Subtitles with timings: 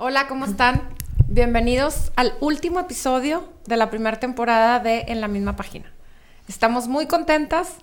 [0.00, 0.88] Hola, ¿cómo están?
[1.26, 5.92] Bienvenidos al último episodio de la primera temporada de En la misma página.
[6.46, 7.78] Estamos muy contentas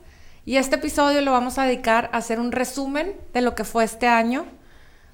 [0.45, 3.83] y este episodio lo vamos a dedicar a hacer un resumen de lo que fue
[3.83, 4.45] este año.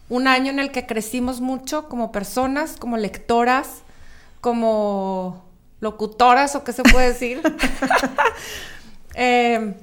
[0.10, 3.82] Un año en el que crecimos mucho como personas, como lectoras,
[4.40, 5.44] como
[5.80, 7.42] locutoras o qué se puede decir.
[9.16, 9.74] Eh,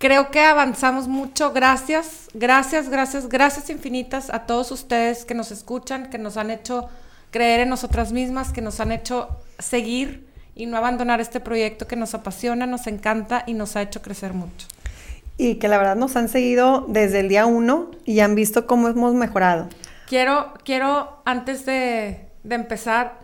[0.00, 1.52] creo que avanzamos mucho.
[1.52, 6.88] Gracias, gracias, gracias, gracias infinitas a todos ustedes que nos escuchan, que nos han hecho
[7.30, 9.28] creer en nosotras mismas, que nos han hecho
[9.58, 14.00] seguir y no abandonar este proyecto que nos apasiona, nos encanta y nos ha hecho
[14.00, 14.66] crecer mucho.
[15.36, 18.88] Y que la verdad nos han seguido desde el día uno y han visto cómo
[18.88, 19.68] hemos mejorado.
[20.08, 23.20] Quiero, quiero antes de, de empezar,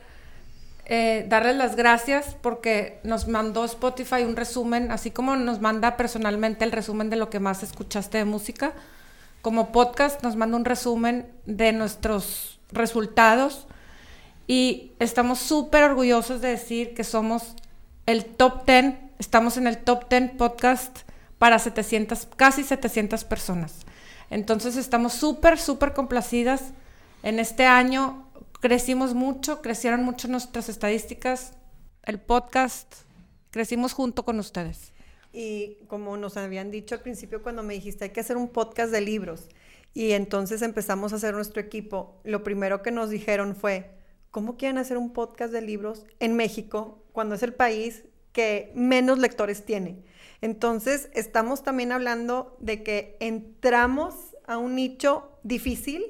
[0.89, 6.65] eh, darles las gracias porque nos mandó Spotify un resumen, así como nos manda personalmente
[6.65, 8.73] el resumen de lo que más escuchaste de música.
[9.43, 13.67] Como podcast nos manda un resumen de nuestros resultados
[14.47, 17.57] y estamos súper orgullosos de decir que somos
[18.07, 21.01] el top 10, estamos en el top 10 podcast
[21.39, 23.75] para 700, casi 700 personas.
[24.31, 26.63] Entonces estamos súper, súper complacidas.
[27.25, 28.26] En este año
[28.61, 31.55] crecimos mucho, crecieron mucho nuestras estadísticas,
[32.03, 32.95] el podcast,
[33.51, 34.93] crecimos junto con ustedes.
[35.33, 38.91] Y como nos habían dicho al principio cuando me dijiste, hay que hacer un podcast
[38.91, 39.49] de libros.
[39.93, 42.21] Y entonces empezamos a hacer nuestro equipo.
[42.25, 43.91] Lo primero que nos dijeron fue,
[44.31, 49.19] ¿cómo quieren hacer un podcast de libros en México cuando es el país que menos
[49.19, 50.05] lectores tiene?
[50.41, 54.15] Entonces, estamos también hablando de que entramos
[54.47, 56.05] a un nicho difícil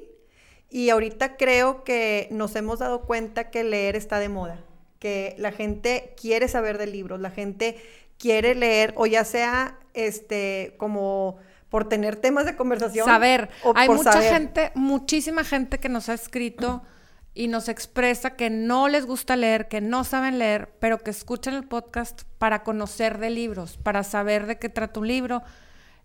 [0.69, 4.59] y ahorita creo que nos hemos dado cuenta que leer está de moda,
[4.99, 7.77] que la gente quiere saber de libros, la gente
[8.17, 11.37] quiere leer, o ya sea este como
[11.69, 13.05] por tener temas de conversación.
[13.05, 13.49] Saber.
[13.75, 16.83] Hay mucha gente, muchísima gente que nos ha escrito
[17.33, 21.53] y nos expresa que no les gusta leer, que no saben leer, pero que escuchan
[21.53, 25.43] el podcast para conocer de libros, para saber de qué trata un libro.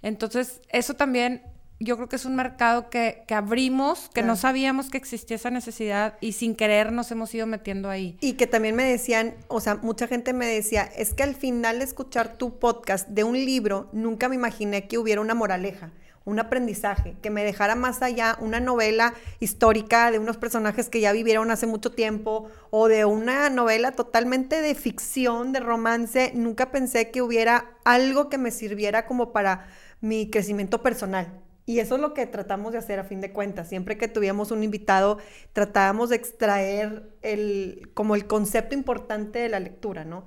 [0.03, 1.43] Entonces, eso también
[1.85, 6.15] yo creo que es un mercado que, abrimos, que no sabíamos que existía esa necesidad
[6.21, 8.17] y sin querer nos hemos ido metiendo ahí.
[8.21, 11.79] Y que también me decían, o sea, mucha gente me decía, es que al final
[11.79, 15.93] de escuchar tu podcast de un libro, nunca me imaginé que hubiera una moraleja
[16.25, 21.13] un aprendizaje, que me dejara más allá una novela histórica de unos personajes que ya
[21.13, 26.33] vivieron hace mucho tiempo o de una novela totalmente de ficción, de romance.
[26.35, 29.67] Nunca pensé que hubiera algo que me sirviera como para
[30.01, 31.43] mi crecimiento personal.
[31.65, 33.69] Y eso es lo que tratamos de hacer a fin de cuentas.
[33.69, 35.19] Siempre que tuviéramos un invitado,
[35.53, 40.25] tratábamos de extraer el, como el concepto importante de la lectura, ¿no?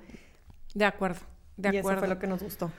[0.74, 1.20] De acuerdo,
[1.56, 1.88] de acuerdo.
[1.88, 2.70] Y eso fue lo que nos gustó.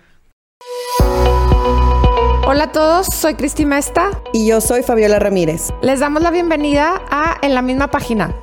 [2.48, 4.10] Hola a todos, soy Cristi Mesta.
[4.34, 5.70] Y yo soy Fabiola Ramírez.
[5.82, 8.34] Les damos la bienvenida a En la misma página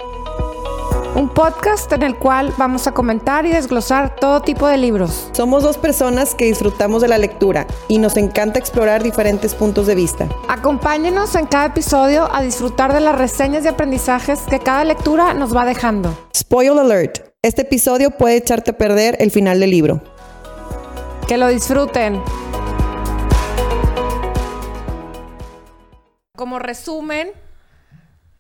[1.14, 5.28] un podcast en el cual vamos a comentar y desglosar todo tipo de libros.
[5.32, 9.94] Somos dos personas que disfrutamos de la lectura y nos encanta explorar diferentes puntos de
[9.94, 10.28] vista.
[10.48, 15.54] Acompáñenos en cada episodio a disfrutar de las reseñas y aprendizajes que cada lectura nos
[15.54, 16.16] va dejando.
[16.34, 17.20] Spoil alert.
[17.42, 20.02] Este episodio puede echarte a perder el final del libro.
[21.28, 22.20] Que lo disfruten.
[26.36, 27.30] Como resumen,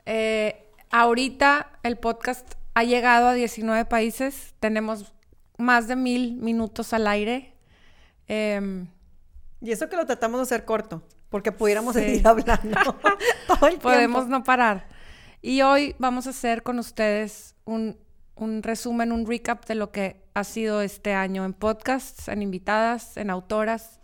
[0.06, 5.14] eh, ahorita el podcast ha llegado a 19 países, tenemos
[5.56, 7.54] más de mil minutos al aire.
[8.26, 8.88] Em,
[9.60, 12.98] y eso que lo tratamos de hacer corto, porque pudiéramos seguir hablando
[13.46, 14.88] todo el Podemos no parar.
[15.40, 17.96] Y hoy vamos a hacer con ustedes un,
[18.34, 23.16] un resumen, un recap de lo que ha sido este año en podcasts, en invitadas,
[23.16, 24.00] en autoras.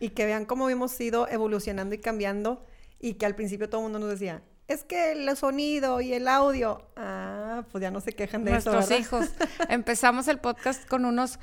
[0.00, 2.64] Y que vean cómo hemos ido evolucionando y cambiando
[2.98, 6.28] y que al principio todo el mundo nos decía, es que el sonido y el
[6.28, 8.70] audio, ah, pues ya no se quejan de eso.
[8.70, 9.30] Nuestros hijos.
[9.70, 11.38] Empezamos el podcast con unos,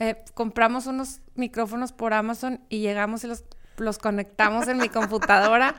[0.00, 3.44] eh, compramos unos micrófonos por Amazon y llegamos y los,
[3.76, 5.76] los conectamos en mi computadora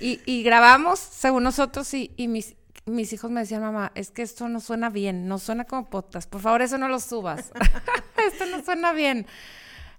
[0.00, 4.60] y, grabamos según nosotros y, mis, mis hijos me decían, mamá, es que esto no
[4.60, 7.52] suena bien, no suena como podcast, por favor eso no lo subas,
[8.32, 9.26] esto no suena bien.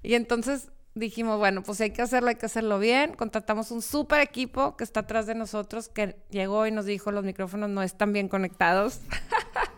[0.02, 3.14] Y entonces dijimos, bueno, pues hay que hacerlo, hay que hacerlo bien.
[3.14, 7.24] Contratamos un súper equipo que está atrás de nosotros, que llegó y nos dijo, los
[7.24, 9.02] micrófonos no están bien conectados.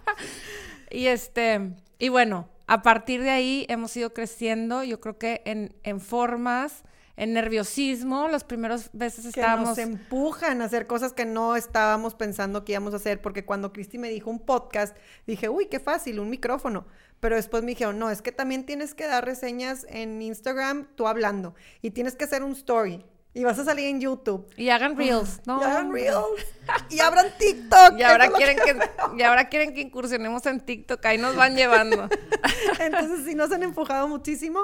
[0.91, 5.75] y este, y bueno, a partir de ahí hemos ido creciendo, yo creo que en,
[5.83, 6.83] en formas,
[7.15, 9.75] en nerviosismo, las primeras veces estábamos...
[9.75, 13.45] Que nos empujan a hacer cosas que no estábamos pensando que íbamos a hacer, porque
[13.45, 16.87] cuando Cristi me dijo un podcast, dije, uy, qué fácil, un micrófono.
[17.19, 21.07] Pero después me dijeron, no, es que también tienes que dar reseñas en Instagram tú
[21.07, 23.05] hablando y tienes que hacer un story.
[23.35, 24.47] Y vas a salir en YouTube.
[24.57, 25.59] Y hagan reels, ¿no?
[25.59, 26.25] Y hagan reels.
[26.89, 27.93] y abran TikTok.
[27.97, 28.77] Y ahora, quieren que,
[29.17, 31.03] y ahora quieren que incursionemos en TikTok.
[31.05, 32.07] Ahí nos van llevando.
[32.79, 34.59] Entonces sí nos han empujado muchísimo.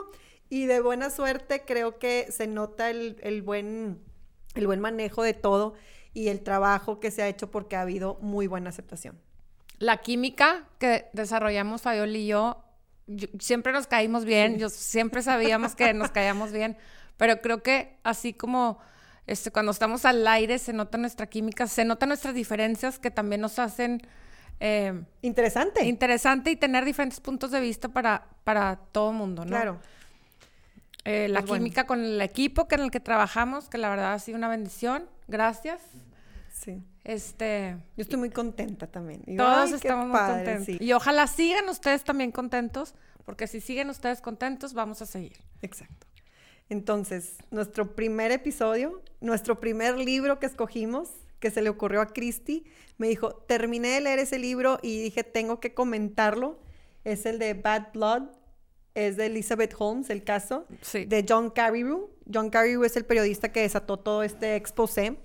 [0.49, 4.03] Y de buena suerte creo que se nota el, el buen,
[4.53, 5.73] el buen manejo de todo
[6.13, 9.19] y el trabajo que se ha hecho porque ha habido muy buena aceptación.
[9.79, 12.63] La química que desarrollamos Fayol y yo,
[13.39, 16.77] siempre nos caímos bien, yo siempre sabíamos que nos caíamos bien,
[17.17, 18.79] pero creo que así como
[19.29, 23.41] este, cuando estamos al aire se nota nuestra química, se notan nuestras diferencias que también
[23.41, 24.01] nos hacen...
[24.59, 25.85] Eh, interesante.
[25.85, 29.51] Interesante y tener diferentes puntos de vista para, para todo el mundo, ¿no?
[29.51, 29.79] Claro.
[31.05, 34.13] Eh, la pues química con el equipo que en el que trabajamos, que la verdad
[34.13, 35.05] ha sido una bendición.
[35.27, 35.79] Gracias.
[36.51, 36.81] Sí.
[37.03, 37.77] Este.
[37.97, 39.23] Yo estoy muy contenta también.
[39.37, 40.81] todos estamos muy contentos.
[40.81, 42.93] Y ojalá sigan ustedes también contentos,
[43.25, 45.37] porque si siguen ustedes contentos, vamos a seguir.
[45.61, 46.07] Exacto.
[46.69, 51.09] Entonces, nuestro primer episodio, nuestro primer libro que escogimos,
[51.39, 52.65] que se le ocurrió a Christy,
[52.97, 56.59] me dijo, terminé de leer ese libro y dije, tengo que comentarlo.
[57.05, 58.23] Es el de Bad Blood,
[58.93, 62.11] es de Elizabeth Holmes, el caso, de John Carreyrou.
[62.31, 65.17] John Carreyrou es el periodista que desató todo este exposé.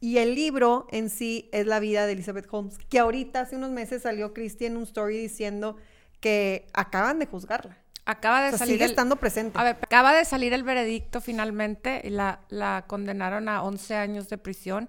[0.00, 3.70] Y el libro en sí es la vida de Elizabeth Holmes, que ahorita hace unos
[3.70, 5.76] meses salió Christy en un story diciendo
[6.20, 7.78] que acaban de juzgarla.
[8.04, 8.74] Acaba de salir.
[8.74, 9.58] Sigue estando presente.
[9.58, 14.28] A ver, acaba de salir el veredicto finalmente y la, la condenaron a 11 años
[14.28, 14.88] de prisión.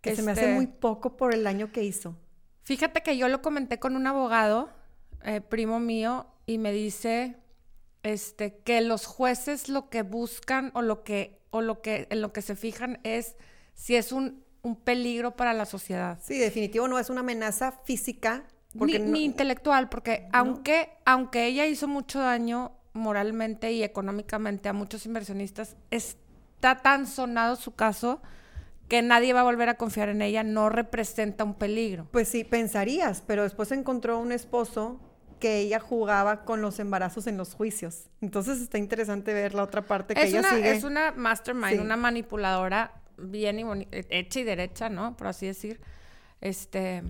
[0.00, 2.16] Que se me hace este, muy poco por el año que hizo.
[2.64, 4.70] Fíjate que yo lo comenté con un abogado,
[5.22, 7.36] eh, primo mío, y me dice
[8.02, 12.32] este, que los jueces lo que buscan o lo que, o lo que, en lo
[12.32, 13.36] que se fijan es
[13.74, 14.42] si es un,
[14.84, 16.18] peligro para la sociedad.
[16.22, 18.44] Sí, definitivo no es una amenaza física.
[18.72, 25.76] ni, intelectual, porque aunque, aunque ella hizo mucho daño moralmente y económicamente a muchos inversionistas,
[25.90, 28.22] está tan sonado su caso
[28.88, 32.06] que nadie va a volver a confiar en ella, no representa un peligro.
[32.10, 35.00] Pues sí, pensarías, pero después encontró un esposo
[35.40, 38.08] que ella jugaba con los embarazos en los juicios.
[38.20, 40.70] Entonces está interesante ver la otra parte que ella sigue.
[40.70, 45.16] Es una mastermind, una manipuladora bien y hecha y derecha, ¿no?
[45.16, 45.80] Por así decir.
[46.40, 47.02] Este,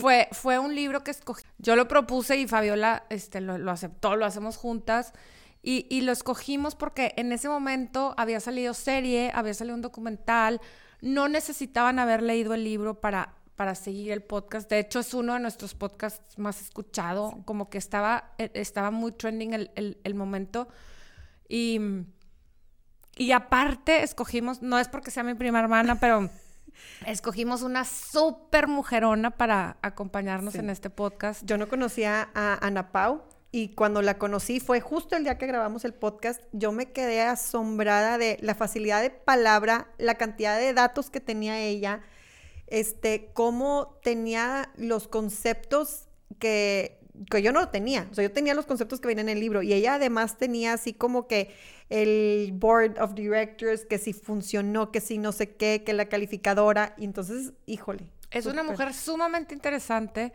[0.00, 1.42] fue, fue un libro que escogí.
[1.58, 5.12] Yo lo propuse y Fabiola este, lo, aceptó, lo hacemos juntas.
[5.62, 10.60] Y, y, lo escogimos porque en ese momento había salido serie, había salido un documental.
[11.00, 14.70] No necesitaban haber leído el libro para, para seguir el podcast.
[14.70, 17.34] De hecho, es uno de nuestros podcasts más escuchados.
[17.44, 20.68] Como que estaba, e, estaba muy trending el, el, el momento.
[21.48, 21.80] Y
[23.18, 26.30] y aparte escogimos, no es porque sea mi prima hermana, pero
[27.06, 31.42] escogimos una súper mujerona para acompañarnos en este podcast.
[31.44, 35.46] Yo no conocía a Ana Pau y cuando la conocí fue justo el día que
[35.46, 36.42] grabamos el podcast.
[36.52, 41.58] Yo me quedé asombrada de la facilidad de palabra, la cantidad de datos que tenía
[41.60, 42.02] ella,
[42.66, 46.97] este, cómo tenía los conceptos que
[47.30, 48.08] que yo no lo tenía.
[48.10, 50.72] O sea, yo tenía los conceptos que venían en el libro y ella además tenía
[50.72, 51.54] así como que
[51.88, 56.94] el board of directors, que si funcionó, que si no sé qué, que la calificadora.
[56.98, 58.08] Y entonces, híjole.
[58.30, 60.32] Es una mujer sumamente interesante,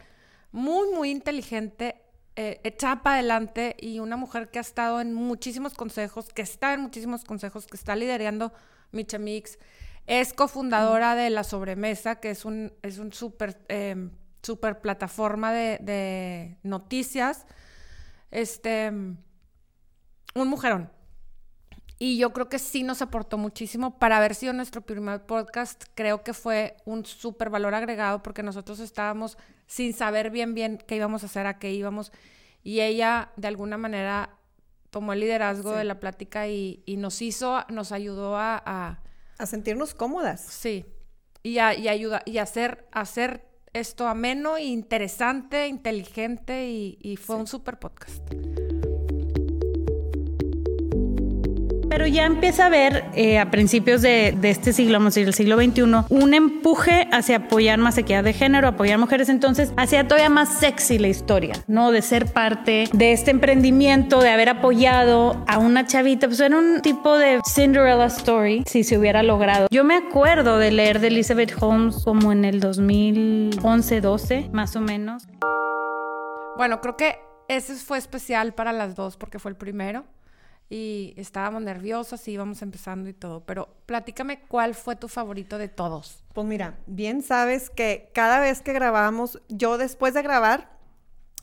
[0.51, 2.01] muy, muy inteligente,
[2.35, 6.73] eh, echada para adelante y una mujer que ha estado en muchísimos consejos, que está
[6.73, 8.51] en muchísimos consejos, que está liderando
[8.91, 9.59] Mix.
[10.07, 14.09] Es cofundadora de La Sobremesa, que es un, es un súper em,
[14.43, 17.45] super plataforma de, noticias.
[18.29, 20.91] Este, un mujerón.
[21.99, 25.85] Y yo creo que sí nos aportó muchísimo para haber sido nuestro primer podcast.
[25.95, 30.97] Creo que fue un súper valor agregado porque nosotros estábamos sin saber bien bien qué
[30.97, 32.11] íbamos a hacer, a qué íbamos.
[32.61, 34.37] Y ella de alguna manera
[34.89, 38.99] tomó el liderazgo de la plática y, nos hizo, nos ayudó a,
[39.37, 39.45] a...
[39.45, 40.41] sentirnos cómodas.
[40.41, 40.85] Sí.
[41.41, 47.79] Y a, y ayuda, y hacer, hacer esto ameno, interesante, inteligente y, fue un super
[47.79, 48.23] podcast.
[51.93, 55.35] Pero ya empieza a haber eh, a principios de, este siglo, vamos a decir, el
[55.35, 60.31] siglo XXI, un empuje hacia apoyar más equidad de género, apoyar mujeres, entonces hacia todavía
[60.31, 61.91] más sexy la historia, ¿no?
[61.91, 66.81] De ser parte de este emprendimiento, de haber apoyado a una chavita, pues era un
[66.81, 69.67] tipo de Cinderella story, si se hubiera logrado.
[69.69, 74.81] Yo me acuerdo de leer de Elizabeth Holmes como en el 2011, 12, más o
[74.81, 75.27] menos.
[76.57, 80.05] Bueno, creo que ese fue especial para las dos porque fue el primero
[80.69, 83.45] y estábamos nerviosas y íbamos empezando y todo.
[83.45, 86.23] Pero platícame cuál fue tu favorito de todos.
[86.33, 90.73] Pues mira, bien sabes que cada vez que grabamos, yo después de grabar,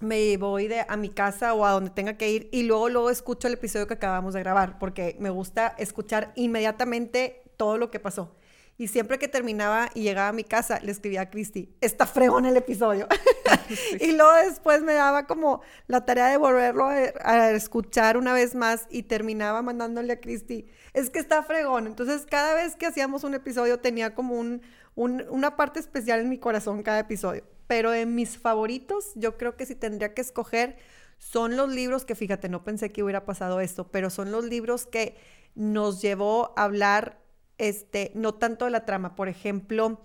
[0.01, 3.11] me voy de, a mi casa o a donde tenga que ir y luego luego
[3.11, 8.01] escucho el episodio que acabamos de grabar porque me gusta escuchar inmediatamente todo lo que
[8.01, 8.35] pasó.
[8.81, 12.47] Y siempre que terminaba y llegaba a mi casa, le escribía a Cristi, está fregón
[12.47, 13.09] el episodio.
[14.01, 18.87] y luego después me daba como la tarea de volverlo a, escuchar una vez más
[18.89, 21.89] y terminaba mandándole a Cristi, es que está fregón.
[21.89, 24.63] Entonces, cada vez que hacíamos un episodio tenía como un,
[24.95, 27.45] una parte especial en mi corazón cada episodio.
[27.67, 30.79] Pero en mis favoritos, yo creo que si tendría que escoger,
[31.19, 34.87] son los libros que, fíjate, no pensé que hubiera pasado esto, pero son los libros
[34.87, 35.19] que
[35.55, 37.21] nos llevó a hablar
[37.61, 39.15] este, no tanto de la trama.
[39.15, 40.01] Por ejemplo,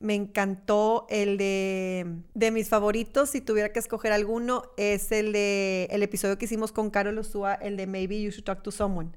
[0.00, 5.86] me encantó el de, de mis favoritos, si tuviera que escoger alguno, es el de
[5.90, 9.10] el episodio que hicimos con Carol Osúa, el de Maybe You Should Talk to Someone.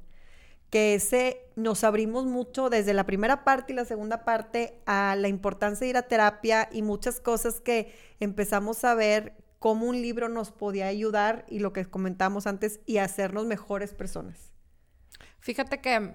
[0.70, 5.30] Que ese nos abrimos mucho desde la primera parte y la segunda parte a la
[5.30, 10.30] importancia de ir a terapia y muchas cosas que empezamos a ver cómo un libro
[10.30, 14.52] nos podía ayudar y lo que comentamos antes y hacernos mejores personas.
[15.40, 16.14] Fíjate que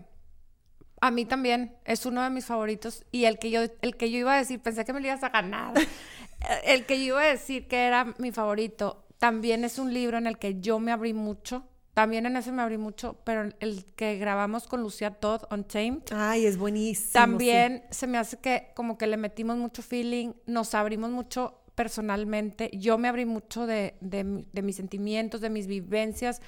[1.03, 4.19] a mí también es uno de mis favoritos y el que yo, el que yo
[4.19, 5.75] iba a decir, pensé que me lo ibas a ganar.
[6.65, 10.29] el que yo iba a decir que era mi favorito, también es un libro en
[10.29, 11.65] el que yo me abrí mucho.
[11.93, 16.05] También en ese me abrí mucho, pero el que grabamos con Lucía Todd, Untamed.
[16.15, 17.13] Ay, es buenísimo.
[17.13, 22.71] También se me hace que como que le metimos mucho feeling, nos abrimos mucho personalmente.
[22.75, 26.41] Yo me abrí mucho de, de mis sentimientos, de mis vivencias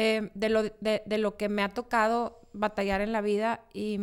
[0.00, 4.00] eh, de, lo, de, de, lo que me ha tocado batallar en la vida y,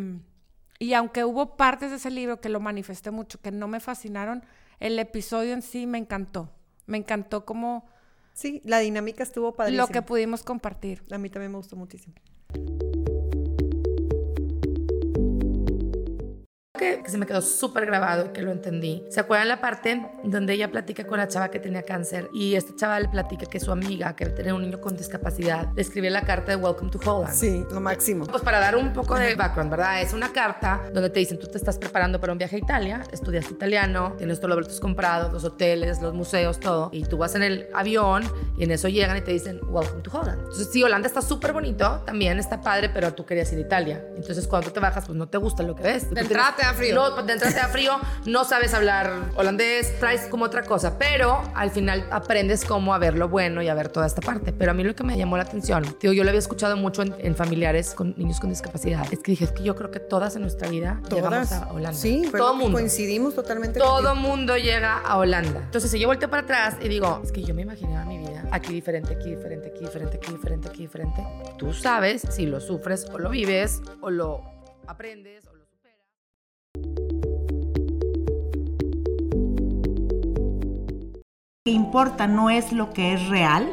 [0.78, 4.46] y aunque hubo partes de ese libro que lo manifesté mucho, que no me fascinaron,
[4.80, 6.52] el episodio en sí me encantó.
[6.86, 7.88] Me encantó como...
[8.34, 9.88] Sí, la dinámica estuvo padrísima.
[9.88, 11.04] Lo que pudimos compartir.
[11.10, 12.14] A mí también me gustó muchísimo.
[16.78, 19.04] Que, se me quedó súper grabado y que lo entendí.
[19.10, 22.76] ¿Se acuerdan la parte donde ella platica con la chava que tenía cáncer y esta
[22.76, 26.22] chava le platica que su amiga, que tenía un niño con discapacidad, le escribe la
[26.22, 27.34] carta de Welcome to Holland?
[27.34, 28.26] Sí, lo máximo.
[28.26, 30.02] Pues para dar un poco de background, ¿verdad?
[30.02, 33.04] Es una carta donde te dicen, tú te estás preparando para un viaje a Italia,
[33.12, 37.36] estudiaste italiano, tienes todos los boletos comprados, los hoteles, los museos, todo, y tú vas
[37.36, 38.24] en el avión
[38.58, 40.40] y en eso llegan y te dicen, Welcome to Holland.
[40.40, 44.06] Entonces, sí, Holanda está súper bonito, también está padre, pero tú querías ir a Italia.
[44.16, 46.10] Entonces, cuando tú te bajas, pues no te gusta lo que ves.
[46.10, 46.24] Te
[46.68, 46.96] da frío.
[46.96, 51.42] No, de entrada te da frío, no sabes hablar holandés, traes como otra cosa, pero
[51.56, 54.54] al final aprendes cómo a ver lo bueno y a ver toda esta parte.
[54.54, 57.04] Pero a mí lo que me llamó la atención, digo, yo lo había escuchado mucho
[57.04, 60.36] en, familiares con niños con discapacidad, es que dije, es que yo creo que todas
[60.36, 61.98] en nuestra vida llegamos a Holanda.
[61.98, 62.78] Sí, todo mundo.
[62.78, 63.80] Coincidimos totalmente.
[63.80, 65.62] Todo mundo llega a Holanda.
[65.66, 68.38] Entonces, si yo volteo para atrás y digo, es que yo me imaginaba mi vida
[68.52, 71.28] aquí diferente, aquí diferente, aquí diferente, aquí diferente, aquí diferente.
[71.58, 74.44] Tú sabes si lo sufres o lo vives o lo
[74.88, 75.47] aprendes
[81.68, 83.70] que importa no es lo que es real,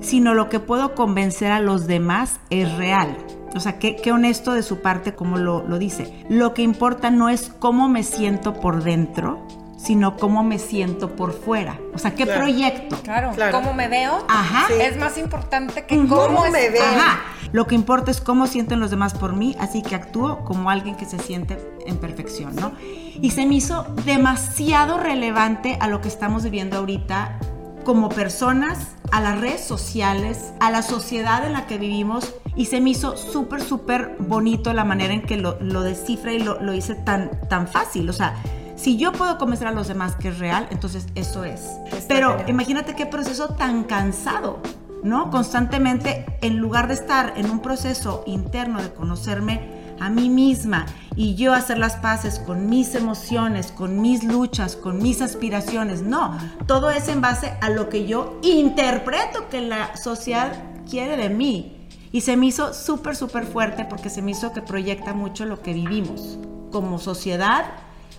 [0.00, 3.16] sino lo que puedo convencer a los demás es real.
[3.54, 6.26] O sea, qué, honesto de su parte como lo, lo dice.
[6.28, 11.32] Lo que importa no es cómo me siento por dentro, sino cómo me siento por
[11.32, 11.78] fuera.
[11.94, 12.96] O sea, qué proyecto.
[13.04, 14.66] Claro, cómo me veo Ajá.
[14.74, 16.82] es más importante que cómo, me veo.
[16.82, 17.20] Ajá.
[17.52, 20.96] Lo que importa es cómo sienten los demás por mí, así que actúo como alguien
[20.96, 22.72] que se siente en perfección, ¿no?
[23.20, 27.38] Y se me hizo demasiado relevante a lo que estamos viviendo ahorita
[27.84, 32.80] como personas, a las redes sociales, a la sociedad en la que vivimos y se
[32.80, 36.74] me hizo súper, súper bonito la manera en que lo, lo descifra y lo, lo
[36.74, 38.10] hice tan, tan fácil.
[38.10, 38.34] O sea,
[38.74, 41.62] si yo puedo convencer a los demás que es real, entonces eso es.
[42.08, 44.60] Pero imagínate qué proceso tan cansado,
[45.02, 45.30] ¿no?
[45.30, 51.34] Constantemente, en lugar de estar en un proceso interno de conocerme a mí misma y
[51.34, 56.90] yo hacer las paces con mis emociones, con mis luchas, con mis aspiraciones, no, todo
[56.90, 60.52] es en base a lo que yo interpreto que la sociedad
[60.88, 61.88] quiere de mí.
[62.12, 65.60] Y se me hizo súper, súper fuerte porque se me hizo que proyecta mucho lo
[65.60, 66.38] que vivimos
[66.70, 67.66] como sociedad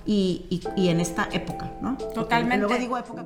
[0.05, 1.97] y, en esta época, ¿no?
[1.97, 2.65] Totalmente.
[2.65, 3.25] luego digo época.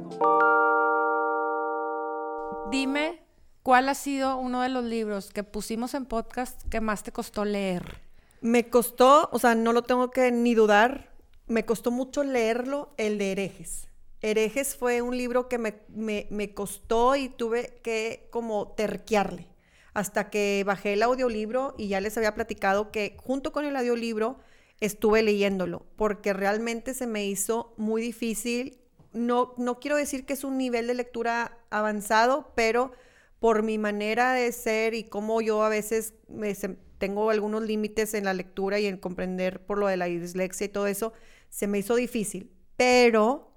[2.72, 3.22] Dime,
[3.64, 7.46] ¿cuál ha sido uno de los libros que pusimos en podcast que más te costó
[7.46, 8.11] leer?
[8.42, 11.14] Me costó, o sea, no lo tengo que ni dudar,
[11.48, 13.88] me costó mucho leerlo, el de herejes.
[14.22, 19.48] Herejes fue un libro que me, me, me costó y tuve que como terquearle
[19.94, 24.40] hasta que bajé el audiolibro y ya les había platicado que junto con el audiolibro
[24.80, 28.80] estuve leyéndolo, porque realmente se me hizo muy difícil.
[29.14, 32.92] No, no quiero decir que es un nivel de lectura avanzado, pero
[33.40, 36.56] por mi manera de ser y cómo yo a veces me,
[37.02, 40.70] tengo algunos límites en la lectura y en comprender por lo de la dislexia y
[40.70, 41.12] todo eso,
[41.50, 42.50] se me hizo difícil.
[42.78, 43.52] Pero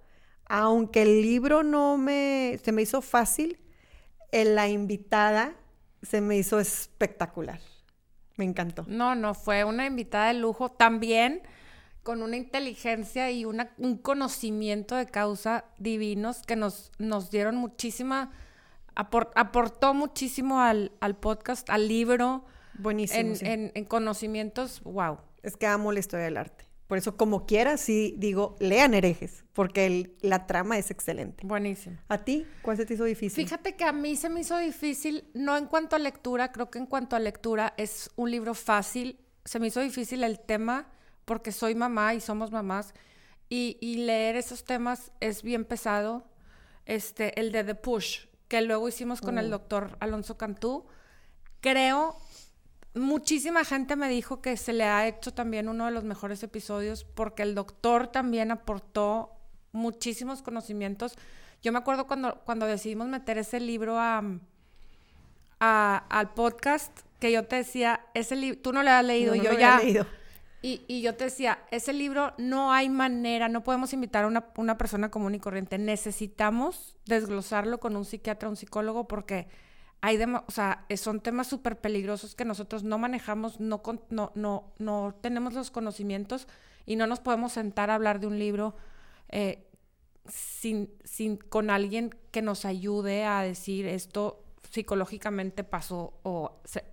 [0.47, 3.61] aunque el libro no me, se me hizo fácil,
[4.33, 5.55] en la invitada
[6.03, 7.61] se me hizo espectacular
[8.37, 8.85] Me encantó.
[8.89, 11.43] No, no, fue una invitada de lujo también
[12.03, 18.31] con una inteligencia y una, un conocimiento de causa divinos que nos, nos dieron muchísima,
[18.97, 22.45] apor- aportó muchísimo al, al podcast, al libro,
[22.79, 23.21] Buenísimo.
[23.21, 23.47] en, sí.
[23.47, 25.19] en- en conocimientos, wow.
[25.43, 26.65] Es que amo la historia del arte.
[26.87, 31.47] Por eso, como quiera, sí digo, lean herejes, porque el- la trama es excelente.
[31.47, 31.97] Buenísimo.
[32.09, 32.47] ¿A ti?
[32.63, 33.43] ¿Cuál se te hizo difícil?
[33.45, 36.79] Fíjate que a mí se me hizo difícil, no en cuanto a lectura, creo que
[36.79, 39.19] en cuanto a lectura es un libro fácil.
[39.47, 40.89] Se me hizo difícil el tema
[41.25, 42.93] porque soy mamá y somos mamás
[43.49, 46.27] y, y leer esos temas es bien pesado.
[46.87, 50.85] Este, el de The Push, que luego hicimos con el doctor Alonso Cantú.
[51.61, 52.19] Creo,
[52.95, 57.05] muchísima gente me dijo que se le ha hecho también uno de los mejores episodios
[57.05, 59.31] porque el doctor también aportó
[59.73, 61.17] muchísimos conocimientos.
[61.63, 64.23] Yo me acuerdo cuando, cuando decidimos meter ese libro a,
[65.61, 69.39] a- al podcast, que yo te decía, ese libro, tú no lo has leído, No,
[69.39, 69.83] no yo lo había ya.
[69.83, 70.07] leído.
[70.63, 74.47] Y, y yo te decía, ese libro no hay manera, no podemos invitar a una,
[74.57, 75.77] una persona común y corriente.
[75.77, 79.47] Necesitamos desglosarlo con un psiquiatra, un psicólogo, porque
[80.07, 84.73] hay o sea, son temas súper peligrosos que nosotros no manejamos, no, con- no, no,
[84.79, 86.47] no tenemos los conocimientos
[86.85, 88.75] y no nos podemos sentar a hablar de un libro
[89.31, 89.67] eh,
[90.29, 96.85] sin, sin, con alguien que nos ayude a decir esto psicológicamente pasó o se-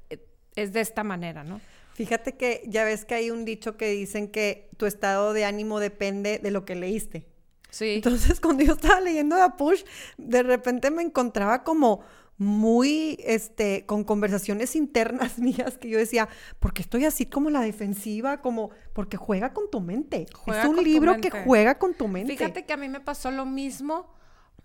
[0.55, 1.59] es de esta manera, ¿no?
[1.95, 5.79] Fíjate que ya ves que hay un dicho que dicen que tu estado de ánimo
[5.81, 7.25] depende de lo que leíste.
[7.69, 7.95] Sí.
[7.95, 9.83] Entonces, cuando yo estaba leyendo a Push,
[10.17, 12.01] de repente me encontraba como
[12.41, 16.27] muy, este, con conversaciones internas mías que yo decía,
[16.60, 18.41] ¿por qué estoy así como la defensiva?
[18.41, 20.25] Como, porque juega con tu mente.
[20.33, 22.36] Juega es un libro que juega con tu mente.
[22.36, 24.12] Fíjate que a mí me pasó lo mismo.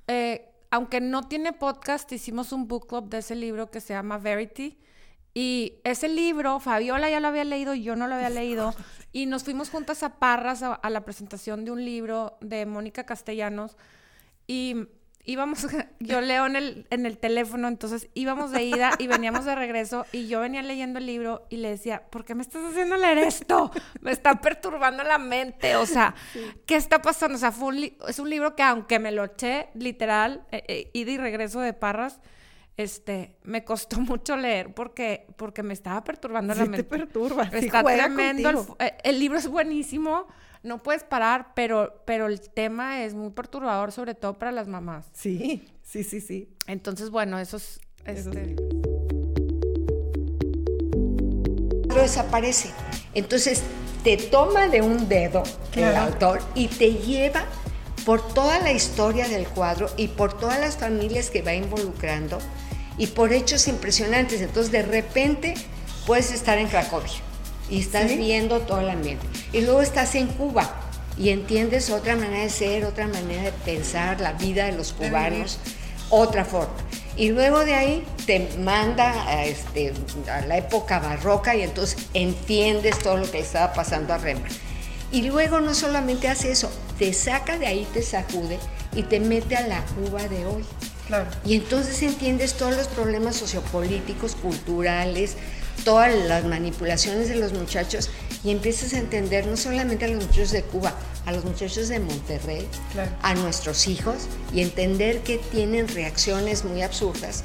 [0.06, 4.16] eh, aunque no tiene podcast, hicimos un book club de ese libro que se llama
[4.16, 4.78] Verity.
[5.34, 8.74] Y ese libro, Fabiola ya lo había leído, yo no lo había leído.
[9.12, 13.04] Y nos fuimos juntas a Parras a, a la presentación de un libro de Mónica
[13.04, 13.76] Castellanos.
[14.46, 14.88] Y
[15.26, 15.66] íbamos,
[16.00, 20.06] yo leo en el, en el teléfono, entonces íbamos de ida y veníamos de regreso.
[20.12, 23.18] Y yo venía leyendo el libro y le decía, ¿por qué me estás haciendo leer
[23.18, 23.70] esto?
[24.00, 25.76] Me está perturbando la mente.
[25.76, 26.14] O sea,
[26.64, 27.36] ¿qué está pasando?
[27.36, 27.76] O sea, fue un
[28.08, 31.72] es un libro que aunque me lo eché literal, eh, eh, ida y regreso de
[31.72, 32.20] Parras,
[32.76, 36.84] este, me costó mucho leer porque, porque me estaba perturbando la Sí te mente.
[36.84, 38.76] perturba, Está tremendo.
[38.78, 40.26] El, eh, el libro es buenísimo,
[40.66, 45.06] no puedes parar, pero, pero el tema es muy perturbador, sobre todo para las mamás.
[45.12, 46.50] Sí, sí, sí, sí.
[46.66, 47.80] Entonces, bueno, eso es...
[48.04, 48.56] Eso este,
[51.96, 52.70] cuadro desaparece.
[53.14, 53.62] Entonces
[54.04, 55.42] te toma de un dedo
[55.74, 57.44] el autor y te lleva
[58.04, 62.38] por toda la historia del cuadro y por todas las familias que va involucrando
[62.98, 64.40] y por hechos impresionantes.
[64.40, 65.54] Entonces de repente
[66.06, 67.25] puedes estar en Cracovia
[67.70, 69.26] y estás viendo todo el ambiente.
[69.52, 70.74] Y luego estás en Cuba
[71.18, 75.58] y entiendes otra manera de ser, otra manera de pensar la vida de los cubanos,
[76.10, 76.74] otra forma.
[77.16, 79.92] Y luego de ahí te manda a, este,
[80.30, 84.54] a la época barroca y entonces entiendes todo lo que estaba pasando a Rembrandt.
[85.10, 88.58] Y luego no solamente hace eso, te saca de ahí, te sacude
[88.94, 90.64] y te mete a la Cuba de hoy.
[91.06, 91.26] Claro.
[91.44, 95.36] Y entonces entiendes todos los problemas sociopolíticos, culturales,
[95.86, 98.10] todas las manipulaciones de los muchachos
[98.42, 100.92] y empiezas a entender no solamente a los muchachos de Cuba,
[101.26, 103.12] a los muchachos de Monterrey, Claro.
[103.22, 104.16] a nuestros hijos
[104.52, 107.44] y entender que tienen reacciones muy absurdas,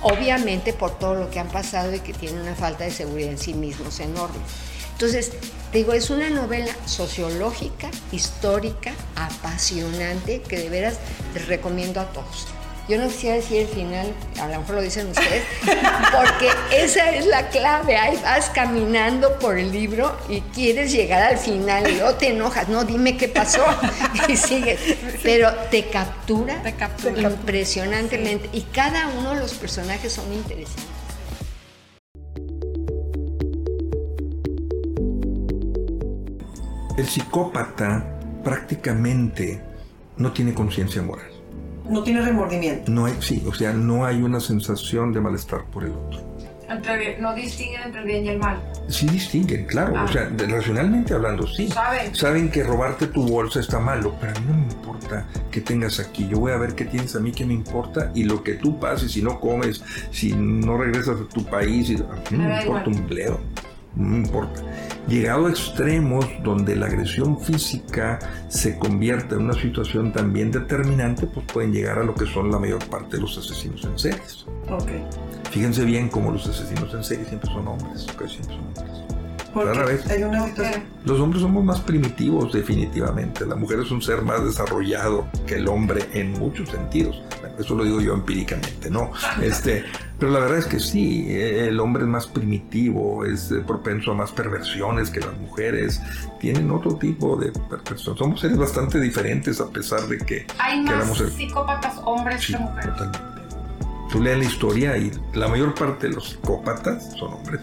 [0.00, 3.38] obviamente por todo lo que han pasado y que tienen una falta de seguridad en
[3.38, 4.38] sí mismos enorme.
[4.92, 5.32] Entonces,
[5.72, 10.98] te digo, es una novela sociológica, histórica, apasionante, que de veras
[11.34, 12.46] les recomiendo a todos.
[12.88, 17.26] Yo no quisiera decir el final, a lo mejor lo dicen ustedes, porque esa es
[17.26, 17.96] la clave.
[17.96, 22.68] Ahí vas caminando por el libro y quieres llegar al final y luego te enojas,
[22.68, 23.64] no, dime qué pasó
[24.28, 24.80] y sigues.
[25.22, 27.20] Pero te captura, Te captura.
[27.22, 30.84] impresionantemente y cada uno de los personajes son interesantes.
[36.98, 39.62] El psicópata prácticamente
[40.18, 41.31] no tiene conciencia moral.
[41.88, 42.90] No tiene remordimiento.
[42.90, 46.20] No hay, sí, o sea, no hay una sensación de malestar por el otro.
[46.68, 48.56] entre- no distinguen entre el bien y el mal.
[48.88, 50.04] Sí distinguen, claro, Ah.
[50.04, 51.68] o sea, de- racionalmente hablando, sí.
[51.68, 52.14] Saben.
[52.14, 56.00] Saben que robarte tu bolsa está malo, pero a mí no me importa que tengas
[56.00, 56.26] aquí.
[56.28, 58.80] Yo voy a ver qué tienes a mí que me importa y lo que tú
[58.80, 61.98] pases, si no comes, si no regresas a tu país, y- a
[62.30, 62.88] mí no Me importa igual.
[62.88, 63.40] un bledo.
[63.96, 64.62] No importa.
[65.08, 71.44] Llegado a extremos donde la agresión física se convierte en una situación también determinante, pues
[71.52, 74.46] pueden llegar a lo que son la mayor parte de los asesinos en series.
[74.70, 74.90] Ok.
[75.50, 79.12] Fíjense bien cómo los asesinos en serie siempre son hombres, casi siempre son hombres.
[79.52, 80.10] Porque Rara vez.
[80.10, 80.46] hay una.
[81.04, 83.44] Los hombres somos más primitivos, definitivamente.
[83.44, 87.22] La mujer es un ser más desarrollado que el hombre en muchos sentidos.
[87.58, 89.12] Eso lo digo yo empíricamente, ¿no?
[89.42, 89.84] Este,
[90.18, 94.14] pero la verdad es que sí, el hombre es más primitivo, es eh, propenso a
[94.14, 96.00] más perversiones que las mujeres.
[96.40, 98.16] Tienen otro tipo de perversión.
[98.16, 102.52] Somos seres bastante diferentes a pesar de que Hay queramos más ser psicópatas hombres Sí,
[102.54, 102.90] que mujeres.
[102.96, 103.32] totalmente.
[104.10, 107.60] Tú lees la historia y la mayor parte de los psicópatas son hombres.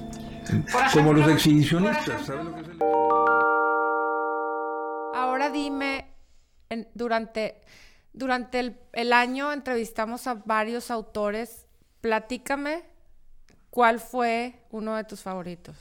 [0.72, 2.26] Por Como los exhibicionistas.
[2.26, 2.80] ¿sabes lo que es el
[5.16, 6.06] Ahora dime,
[6.70, 7.62] en- durante,
[8.20, 11.66] durante el, el año entrevistamos a varios autores.
[12.02, 12.84] Platícame
[13.70, 15.76] cuál fue uno de tus favoritos.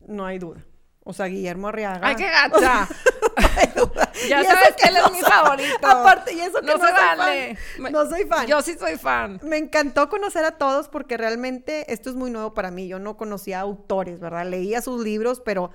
[0.00, 0.64] No hay duda.
[1.04, 2.08] O sea, Guillermo Arriaga.
[2.08, 2.88] ¡Ay, qué gacha!
[4.28, 5.86] ya sabes que él no es mi favorito.
[5.86, 7.56] Aparte, y eso que no, no se soy vale.
[7.56, 7.92] fan.
[7.92, 8.46] No soy fan.
[8.46, 9.38] Yo sí soy fan.
[9.42, 12.88] Me encantó conocer a todos porque realmente esto es muy nuevo para mí.
[12.88, 14.46] Yo no conocía autores, ¿verdad?
[14.46, 15.70] Leía sus libros, pero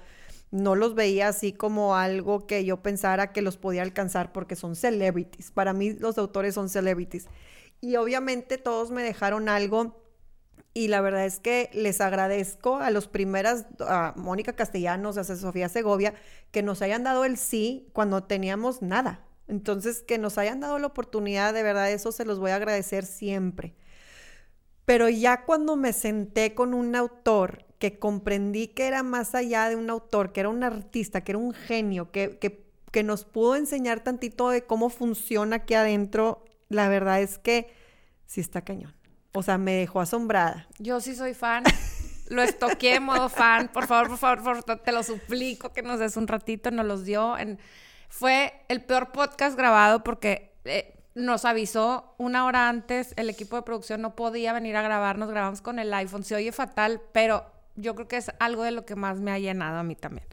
[0.52, 4.76] no los veía así como algo que yo pensara que los podía alcanzar porque son
[4.76, 5.52] celebrities.
[5.52, 7.28] Para mí los autores son celebrities.
[7.80, 10.02] Y obviamente todos me dejaron algo
[10.74, 15.68] y la verdad es que les agradezco a los primeras, a Mónica Castellanos, a Sofía
[15.68, 16.14] Segovia,
[16.52, 19.26] que nos hayan dado el sí cuando teníamos nada.
[19.48, 23.06] Entonces, que nos hayan dado la oportunidad, de verdad, eso se los voy a agradecer
[23.06, 23.76] siempre.
[24.86, 29.76] Pero ya cuando me senté con un autor que comprendí que era más allá de
[29.76, 33.56] un autor, que era un artista, que era un genio, que, que, que nos pudo
[33.56, 37.74] enseñar tantito de cómo funciona aquí adentro, la verdad es que
[38.28, 38.94] sí está cañón.
[39.34, 40.68] O sea, me dejó asombrada.
[40.78, 41.64] Yo sí soy fan.
[42.30, 43.68] Lo estoqué en modo fan.
[43.70, 46.70] Por favor, por favor, por favor, te lo suplico que nos des un ratito.
[46.70, 47.36] Nos los dio.
[48.10, 53.16] Fue el peor podcast grabado porque eh, nos avisó una hora antes.
[53.18, 55.18] El equipo de producción no podía venir a grabar.
[55.18, 56.24] Nos grabamos con el iPhone.
[56.24, 57.44] Se oye fatal, pero
[57.76, 60.26] yo creo que es algo de lo que más me ha llenado a mí también.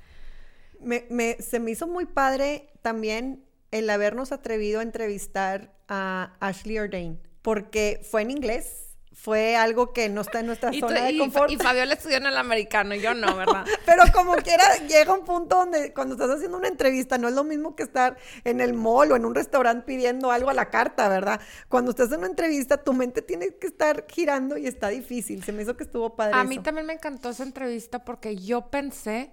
[0.81, 6.79] Me, me- se me hizo muy padre también el habernos atrevido a entrevistar a Ashley
[6.79, 8.88] Ordain, porque fue en inglés,
[9.20, 11.50] fue algo que no está en nuestra Y, tú- zona de y, confort.
[11.50, 13.66] y Fabiola estudió en el americano, y yo no, ¿verdad?
[13.85, 17.42] Pero como quiera, llega un punto donde cuando estás haciendo una entrevista no es lo
[17.42, 21.09] mismo que estar en el mall o en un restaurante pidiendo algo a la carta,
[21.09, 21.40] ¿verdad?
[21.68, 25.42] Cuando estás en una entrevista, tu mente tiene que estar girando y está difícil.
[25.42, 26.35] Se me hizo que estuvo padre.
[26.38, 29.33] A mí también me encantó esa entrevista porque yo pensé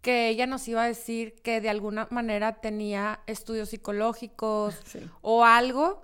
[0.00, 5.00] que ella nos iba a decir que de alguna manera tenía estudios psicológicos Sí.
[5.20, 6.00] o algo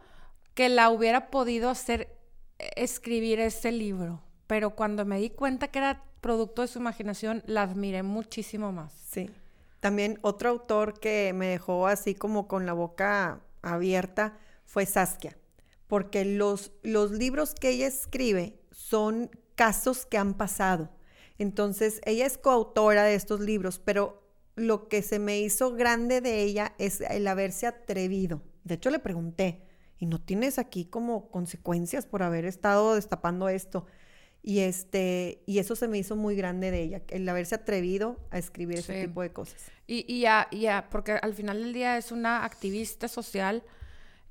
[0.54, 2.17] que la hubiera podido hacer
[2.58, 4.22] escribir ese libro.
[4.46, 8.92] Pero cuando me di cuenta que era producto de su imaginación, la admiré muchísimo más.
[8.92, 9.30] Sí.
[9.80, 15.36] También otro autor que me dejó así como con la boca abierta fue Saskia,
[15.86, 20.90] porque los, los libros que ella escribe son casos que han pasado.
[21.38, 24.22] Entonces, ella es coautora de estos libros, pero
[24.56, 28.42] lo que se me hizo grande de ella es el haberse atrevido.
[28.64, 29.62] De hecho, le pregunté,
[29.98, 33.86] ¿y no tienes aquí como consecuencias por haber estado destapando esto?
[34.42, 38.38] Y este, y eso se me hizo muy grande de ella, el haberse atrevido a
[38.38, 39.60] escribir ese tipo de cosas.
[39.86, 43.64] Y, y ya, y ya, porque al final del día es una activista social,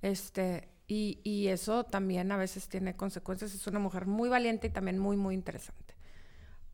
[0.01, 3.53] este, y, y eso también a veces tiene consecuencias.
[3.53, 5.95] Es una mujer muy valiente y también muy, muy interesante.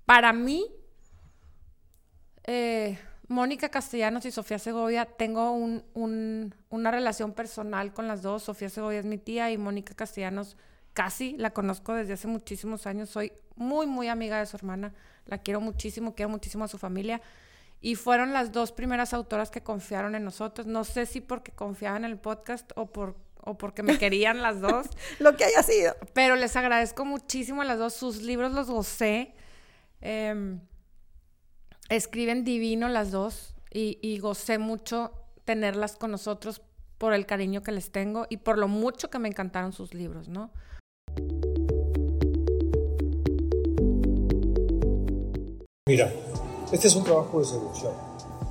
[0.05, 0.67] Para mí,
[2.43, 2.99] eh,
[3.33, 8.43] Mónica Castellanos y Sofía Segovia, tengo un- un- una relación personal con las dos.
[8.43, 10.55] Sofía Segovia es mi tía y Mónica Castellanos
[10.93, 13.09] casi la conozco desde hace muchísimos años.
[13.09, 14.93] Soy muy, muy amiga de su hermana.
[15.25, 17.21] La quiero muchísimo, quiero muchísimo a su familia.
[17.81, 20.67] Y fueron las dos primeras autoras que confiaron en nosotros.
[20.67, 24.61] No sé si porque confiaban en el podcast o, por, o porque me querían las
[24.61, 24.85] dos.
[25.19, 25.95] Lo que haya sido.
[26.13, 27.93] Pero les agradezco muchísimo a las dos.
[27.93, 29.33] Sus libros los gocé.
[30.01, 30.59] Em,
[31.95, 33.55] escriben divino las dos.
[33.75, 35.11] Y, y gocé mucho
[35.45, 36.61] tenerlas con nosotros
[36.99, 40.29] por el cariño que les tengo y por lo mucho que me encantaron sus libros,
[40.29, 40.51] ¿no?
[45.85, 46.13] Mira,
[46.71, 47.91] este es un trabajo de seducción.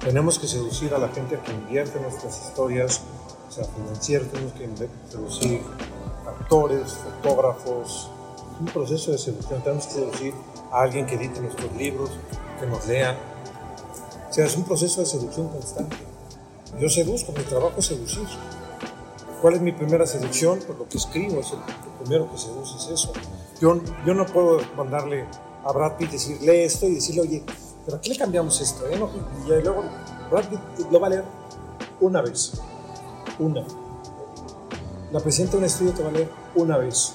[0.00, 3.00] Tenemos que seducir a la gente que invierte en nuestras historias,
[3.48, 4.68] o sea, financiero, tenemos que
[5.10, 5.60] seducir
[6.26, 8.10] actores, fotógrafos.
[8.54, 9.62] Es un proceso de seducción.
[9.62, 10.34] Tenemos que seducir
[10.70, 12.10] a alguien que edite nuestros libros,
[12.60, 13.16] que nos lea.
[14.32, 15.94] O sea, es un proceso de seducción constante.
[16.80, 18.26] Yo seduzco, mi trabajo es seducir.
[19.42, 20.58] ¿Cuál es mi primera seducción?
[20.66, 23.12] Pues lo que escribo, es el, lo primero que seduce es eso.
[23.60, 25.26] Yo, yo no puedo mandarle
[25.62, 27.44] a Brad Pitt decir, lee esto y decirle, oye,
[27.84, 28.98] pero aquí le cambiamos esto, ¿eh?
[29.44, 29.84] Y luego
[30.30, 31.24] Brad Pitt lo va a leer
[32.00, 32.54] una vez,
[33.38, 33.66] una.
[35.12, 37.12] La presidenta de un estudio te va a leer una vez.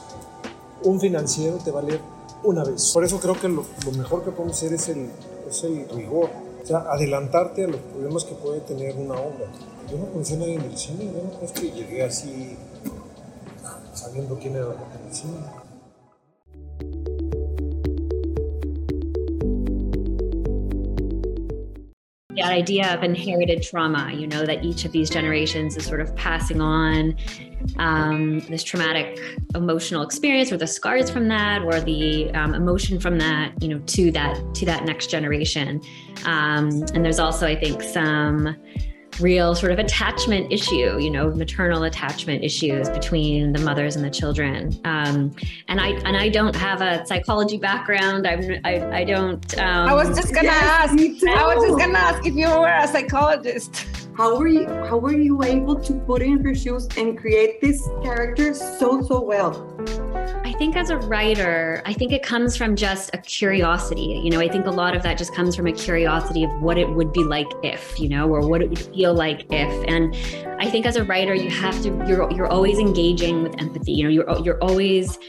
[0.83, 2.01] Un financiero te va a leer
[2.43, 2.91] una vez.
[2.93, 3.65] Por eso creo que lo,
[3.97, 5.09] mejor que podemos hacer es el,
[5.49, 6.29] es el rigor.
[6.67, 9.47] O sea, adelantarte a los problemas que puede tener una obra.
[9.89, 12.57] Yo no conocí a nadie en el cine, yo no es que llegué así
[13.93, 15.37] sabiendo quién era del cine.
[22.47, 26.15] that idea of inherited trauma, you know, that each of these generations is sort of
[26.15, 27.15] passing on
[27.77, 29.19] um, this traumatic
[29.55, 33.79] emotional experience or the scars from that or the um, emotion from that, you know,
[33.79, 35.81] to that to that next generation.
[36.25, 38.55] Um, and there's also, I think, some
[39.19, 44.09] real sort of attachment issue, you know, maternal attachment issues between the mothers and the
[44.09, 44.79] children.
[44.85, 45.35] Um,
[45.67, 48.27] and I and I don't have a psychology background.
[48.27, 49.57] I'm I, I don't.
[49.59, 50.93] Um, I was just gonna yes, ask.
[50.93, 54.06] I was just gonna ask if you were a psychologist.
[54.17, 54.67] How were you?
[54.67, 59.21] How were you able to put in her shoes and create this character so so
[59.21, 59.53] well?
[60.57, 64.19] I think as a writer, I think it comes from just a curiosity.
[64.23, 66.79] You know, I think a lot of that just comes from a curiosity of what
[66.79, 69.87] it would be like if, you know, or what it would feel like if.
[69.87, 70.15] And
[70.59, 73.91] I think as a writer, you have to you're you're always engaging with empathy.
[73.91, 75.19] You know, you're you're always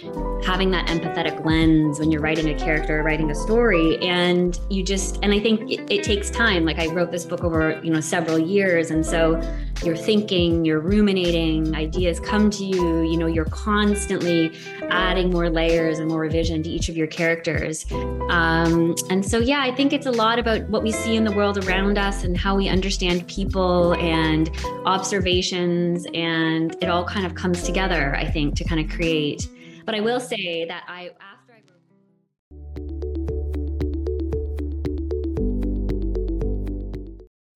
[0.47, 5.19] having that empathetic lens when you're writing a character, writing a story, and you just
[5.23, 6.65] and I think it, it takes time.
[6.65, 9.39] Like I wrote this book over you know several years, and so
[9.85, 13.03] you're thinking, you're ruminating, ideas come to you.
[13.03, 14.53] You know, you're constantly
[14.91, 17.87] adding more layers and more revision to each of your characters.
[18.29, 21.33] Um, and so, yeah, I think it's a lot about what we see in the
[21.33, 24.51] world around us and how we understand people and
[24.85, 29.49] observations, and it all kind of comes together, I think, to kind of create.
[29.85, 31.63] But I will say that I, after I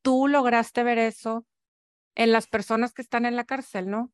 [0.02, 1.44] Tú lograste ver eso
[2.14, 4.12] en las personas que están en la cárcel, ¿no?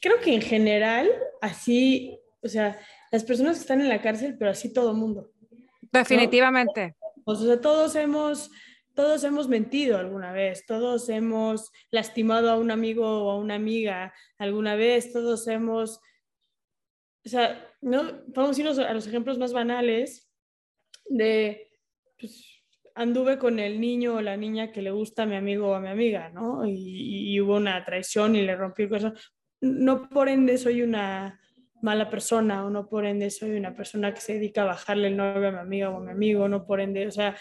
[0.00, 2.78] Creo que en general, así, o sea,
[3.10, 5.32] las personas que están en la cárcel, pero así todo el mundo.
[5.92, 6.96] Definitivamente.
[7.24, 8.50] O sea, todos hemos,
[8.94, 14.14] todos hemos mentido alguna vez, todos hemos lastimado a un amigo o a una amiga
[14.38, 16.00] alguna vez, todos hemos,
[17.24, 20.30] o sea, no, vamos a irnos a los ejemplos más banales
[21.06, 21.70] de,
[22.18, 22.49] pues,
[23.00, 25.80] anduve con el niño o la niña que le gusta a mi amigo o a
[25.80, 26.66] mi amiga, ¿no?
[26.66, 29.14] Y, y hubo una traición y le rompí cosas.
[29.62, 31.40] No por ende soy una
[31.80, 35.16] mala persona o no por ende soy una persona que se dedica a bajarle el
[35.16, 37.34] novio a mi amiga o a mi amigo, no por ende, o sea,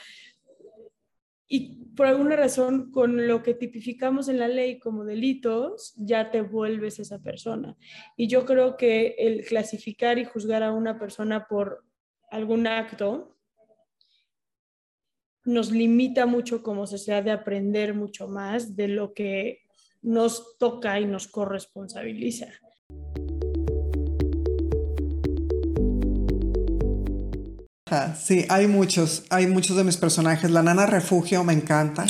[1.45, 6.41] y por alguna razón con lo que tipificamos en la ley como delitos, ya te
[6.41, 7.75] vuelves esa persona.
[8.15, 11.83] Y yo creo que el clasificar y juzgar a una persona por
[12.31, 13.38] algún acto
[15.49, 19.59] nos limita mucho como sociedad de aprender mucho más de lo que
[20.01, 22.47] nos toca y nos corresponsabiliza.
[28.21, 30.51] Sí, hay muchos, hay muchos de mis personajes.
[30.51, 32.05] La nana refugio me encanta.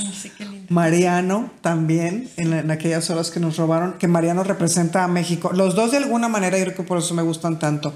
[0.67, 5.52] Mariano también, en, aquellas horas que nos robaron, que Mariano representa a México.
[5.54, 7.93] Los dos de alguna manera, yo creo que por eso me gustan tanto.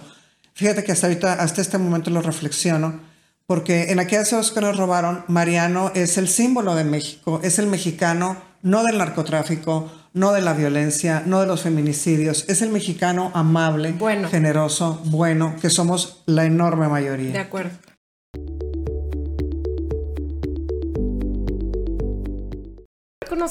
[0.53, 3.12] Fíjate que hasta ahorita, hasta este momento lo reflexiono
[3.47, 7.67] porque en aquellas cosas que nos robaron, Mariano es el símbolo de México, es el
[7.67, 13.31] mexicano, no del narcotráfico, no de la violencia, no de los feminicidios, es el mexicano
[13.33, 14.29] amable, bueno.
[14.29, 17.33] generoso, bueno, que somos la enorme mayoría.
[17.33, 17.71] De acuerdo.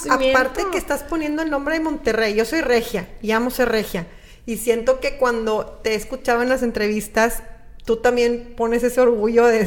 [0.09, 4.07] Aparte que estás poniendo el nombre de Monterrey, yo soy regia y amo ser regia.
[4.47, 7.43] Y siento que cuando te escuchaba en las entrevistas,
[7.85, 9.67] tú también pones ese orgullo de,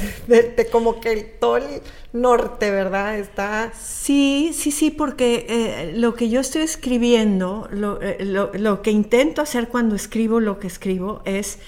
[0.71, 1.81] como que todo el
[2.13, 3.17] norte, ¿verdad?
[3.19, 3.71] Está...
[3.77, 7.69] Sí, sí, sí, porque eh, lo que yo estoy escribiendo,
[8.01, 11.59] eh, lo, que intento hacer cuando escribo lo que escribo es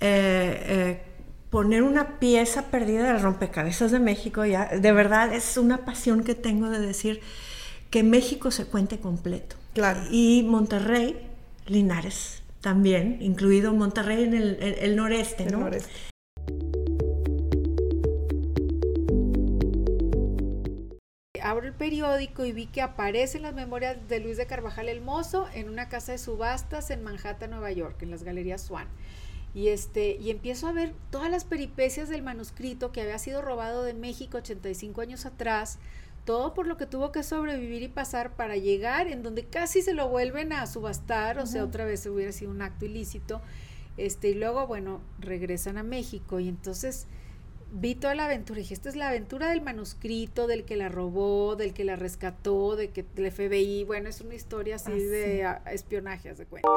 [0.00, 1.02] eh,
[1.50, 4.46] poner una pieza perdida del rompecabezas de México.
[4.46, 7.20] Ya, de verdad es una pasión que tengo de decir
[7.90, 9.56] que México se cuente completo.
[9.74, 10.00] Claro.
[10.10, 11.28] Y Monterrey,
[11.66, 15.68] Linares, también, incluido Monterrey en el, noreste, ¿no?
[21.42, 25.48] Abro el periódico y vi que aparecen las memorias de Luis de Carvajal el Mozo
[25.52, 28.86] en una casa de subastas en Manhattan, Nueva York, en las galerías Swan.
[29.54, 33.82] Y, este, y empiezo a ver todas las peripecias del manuscrito que había sido robado
[33.82, 35.78] de México 85 años atrás,
[36.24, 39.92] todo por lo que tuvo que sobrevivir y pasar para llegar en donde casi se
[39.94, 43.40] lo vuelven a subastar, o sea, otra vez hubiera sido un acto ilícito,
[43.96, 47.06] este, y luego, bueno, regresan a México y entonces
[47.74, 50.88] vi toda la aventura y dije, esta es la aventura del manuscrito, del que la
[50.90, 54.94] robó, del que la rescató, de que del FBI, bueno, es una historia así Ah,
[54.96, 55.40] de sí.
[55.40, 56.68] a- espionaje, haz de cuenta.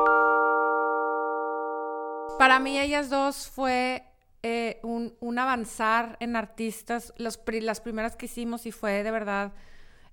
[2.37, 4.03] Para mí ellas dos fue
[4.47, 9.53] eh, un, avanzar en artistas, los las primeras que hicimos y fue de verdad,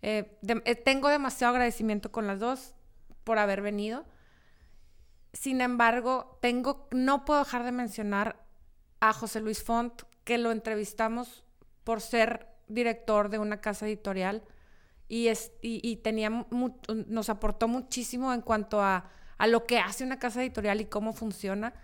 [0.01, 2.75] eh, eh, tengo demasiado agradecimiento con las dos
[3.25, 4.07] por haber venido.
[5.35, 8.42] Sin embargo, tengo, no puedo dejar de mencionar
[9.01, 11.45] a José Luis Font, que lo entrevistamos
[11.85, 14.42] por ser director de una casa editorial
[15.09, 16.47] y, es, y, y tenía
[16.88, 21.12] nos aportó muchísimo en cuanto a, a lo que hace una casa editorial y cómo
[21.12, 21.75] funciona.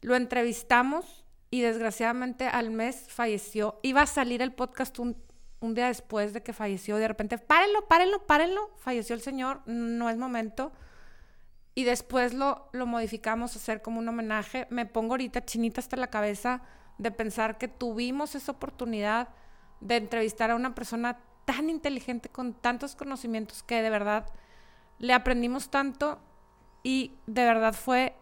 [0.00, 1.21] Lo entrevistamos
[1.52, 3.78] y desgraciadamente al mes falleció.
[3.82, 5.18] Iba a salir el podcast un,
[5.60, 6.96] día después de que falleció.
[6.96, 8.70] De repente, párenlo, párenlo, párenlo.
[8.78, 10.72] Falleció el señor, no es momento.
[11.74, 14.66] Y después lo, lo modificamos a hacer como un homenaje.
[14.70, 16.62] Me pongo ahorita chinita hasta la cabeza
[16.96, 19.28] de pensar que tuvimos esa oportunidad
[19.82, 24.24] de entrevistar a una persona tan inteligente con tantos conocimientos que de verdad
[24.98, 26.18] le aprendimos tanto
[26.82, 28.14] y de verdad fue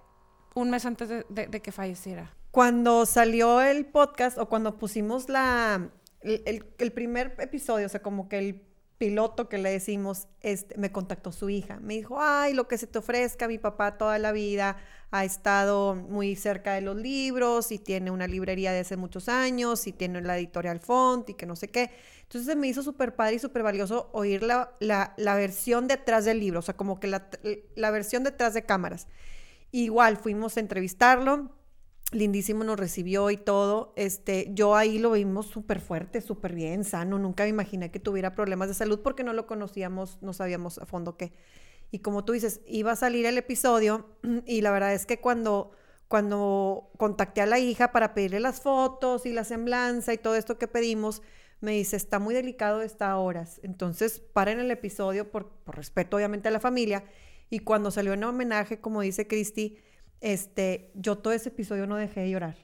[0.54, 2.39] un mes antes de que falleciera.
[2.50, 8.02] Cuando salió el podcast o cuando pusimos la, el, el- el primer episodio, o sea,
[8.02, 8.62] como que el
[8.98, 11.78] piloto que le decimos, este, me contactó su hija.
[11.80, 14.76] Me dijo, ay, lo que se te ofrezca, mi papá toda la vida
[15.10, 19.86] ha estado muy cerca de los libros y tiene una librería de hace muchos años
[19.86, 21.90] y tiene la editorial Font y que no sé qué.
[22.24, 26.38] Entonces me hizo súper padre y súper valioso oír la, la, la versión detrás del
[26.40, 27.28] libro, o sea, como que la,
[27.76, 29.06] la versión detrás de cámaras.
[29.72, 31.50] Igual fuimos a entrevistarlo,
[32.12, 33.92] lindísimo nos recibió y todo.
[33.96, 37.18] Este, yo ahí lo vimos súper fuerte, súper bien, sano.
[37.18, 40.86] Nunca me imaginé que tuviera problemas de salud porque no lo conocíamos, no sabíamos a
[40.86, 41.32] fondo qué.
[41.90, 44.06] Y como tú dices, iba a salir el episodio
[44.46, 45.72] y la verdad es que cuando,
[46.08, 50.58] cuando contacté a la hija para pedirle las fotos y la semblanza y todo esto
[50.58, 51.22] que pedimos,
[51.60, 53.60] me dice, está muy delicado, está a horas.
[53.62, 57.04] Entonces, paren el episodio por, por respeto obviamente a la familia.
[57.50, 59.78] Y cuando salió en homenaje, como dice Cristi,
[60.20, 62.56] este, yo todo ese episodio no dejé de llorar,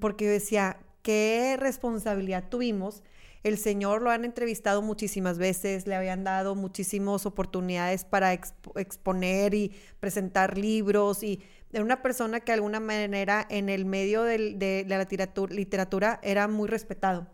[0.00, 3.02] porque yo decía, qué responsabilidad tuvimos.
[3.44, 9.54] El señor lo han entrevistado muchísimas veces, le habían dado muchísimas oportunidades para expo- exponer
[9.54, 11.40] y presentar libros y
[11.72, 16.48] era una persona que de alguna manera en el medio de, la literatura, literatura era
[16.48, 17.26] muy respetado.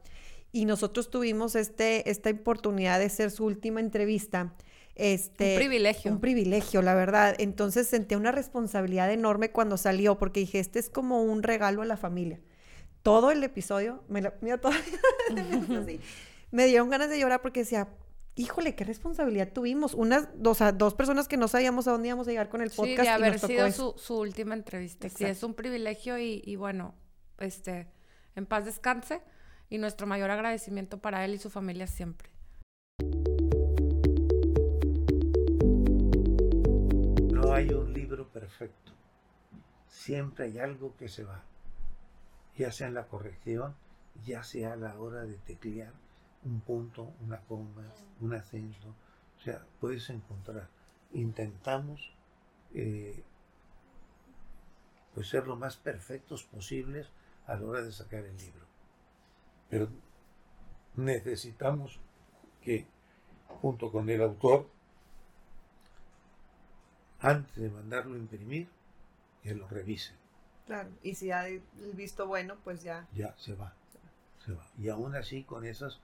[0.52, 4.54] Y nosotros tuvimos este, esta oportunidad de ser su última entrevista.
[4.96, 6.12] Este, Un privilegio.
[6.12, 7.34] Un privilegio, la verdad.
[7.38, 11.84] Entonces sentí una responsabilidad enorme cuando salió, porque dije, este es como un regalo a
[11.84, 12.40] la familia.
[13.02, 14.82] Todo el episodio, me la- mira, todavía
[15.82, 16.00] así,
[16.50, 17.88] me dieron ganas de llorar porque decía,
[18.36, 19.94] híjole, qué responsabilidad tuvimos.
[19.94, 22.70] Unas, o sea, dos personas que no sabíamos a dónde íbamos a llegar con el
[22.70, 22.98] Sí, podcast.
[23.00, 25.08] y nos haber tocó sido su, su última entrevista.
[25.08, 25.32] Sí, Exacto.
[25.32, 26.94] es un privilegio y, y bueno,
[27.38, 27.88] este,
[28.36, 29.20] en paz descanse
[29.68, 32.30] y nuestro mayor agradecimiento para él y su familia siempre.
[37.54, 38.92] Hay un libro perfecto.
[39.86, 41.44] Siempre hay algo que se va.
[42.56, 43.76] Ya sea en la corrección,
[44.24, 45.92] ya sea a la hora de teclear
[46.44, 47.84] un punto, una coma,
[48.20, 48.88] un acento.
[49.38, 50.68] O sea, puedes encontrar.
[51.12, 52.12] Intentamos
[52.74, 53.22] eh,
[55.14, 57.08] pues ser lo más perfectos posibles
[57.46, 58.66] a la hora de sacar el libro.
[59.70, 59.88] Pero
[60.96, 62.00] necesitamos
[62.62, 62.86] que,
[63.60, 64.68] junto con el autor,
[67.24, 68.68] antes de mandarlo a imprimir,
[69.42, 70.12] que lo revise.
[70.66, 71.62] Claro, y si ha el
[71.94, 73.06] visto bueno, pues ya.
[73.14, 73.74] Ya se va.
[74.44, 74.66] Se va.
[74.78, 76.00] Y aún así, con esas,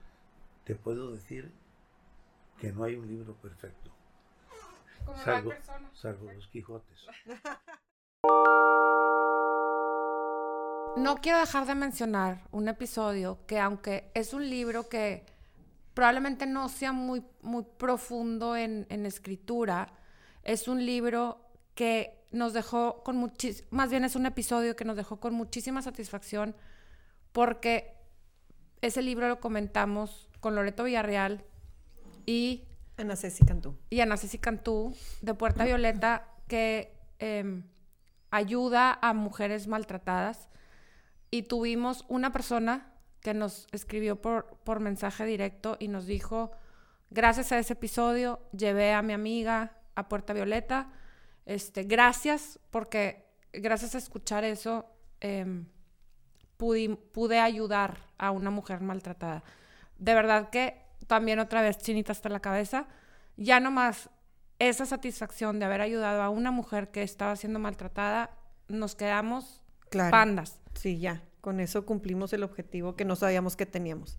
[0.65, 1.53] te puedo decir
[2.59, 3.91] que no hay un libro perfecto.
[5.05, 5.91] Como hay Salvo, persona.
[5.95, 7.07] salvo los Quijotes.
[10.97, 15.25] No quiero dejar de mencionar un episodio que aunque es un libro que
[15.95, 19.93] probablemente no sea muy, muy profundo en, en escritura,
[20.42, 21.40] es un libro
[21.74, 25.83] que nos dejó con muchísima, más bien es un episodio que nos dejó con muchísima
[25.83, 26.55] satisfacción
[27.33, 27.94] porque
[28.83, 31.44] ese libro lo comentamos con Loreto Villarreal
[32.26, 32.64] y
[32.96, 33.76] Ana Ceci Cantú.
[33.88, 37.64] y Ana Ceci Cantú de Puerta Violeta que em,
[38.31, 40.48] ayuda a mujeres maltratadas
[41.31, 46.53] y tuvimos una persona que nos escribió por, por mensaje directo y nos dijo,
[47.11, 50.90] gracias a ese episodio llevé a mi amiga a Puerta Violeta,
[51.46, 54.86] este, gracias porque gracias a escuchar eso
[55.20, 55.66] em,
[56.57, 59.42] pude ayudar a una mujer maltratada.
[59.98, 62.86] De verdad que también otra vez chinita hasta la cabeza,
[63.36, 64.11] ya nomás
[64.59, 68.30] esa satisfacción de haber ayudado a una mujer que estaba siendo maltratada,
[68.68, 70.11] nos quedamos Claro.
[70.11, 70.61] pandas.
[70.74, 71.22] Sí, ya.
[71.40, 74.18] Con eso cumplimos el objetivo que no sabíamos que teníamos.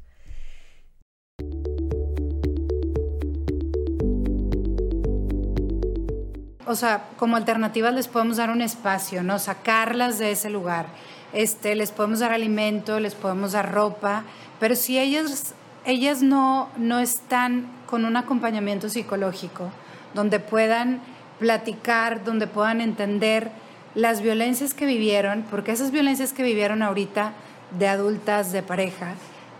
[6.72, 9.40] O sea, como alternativas les podemos dar un espacio, ¿no?
[9.40, 10.86] Sacarlas de ese lugar.
[11.34, 14.24] Este, les podemos dar alimento, les podemos dar ropa,
[14.58, 15.54] pero si ellas,
[15.84, 19.70] ellas no, no están con un acompañamiento psicológico,
[20.14, 21.02] donde puedan
[21.40, 23.52] platicar, donde puedan entender
[23.94, 27.34] las violencias que vivieron, porque esas violencias que vivieron ahorita
[27.78, 29.16] de adultas, de pareja,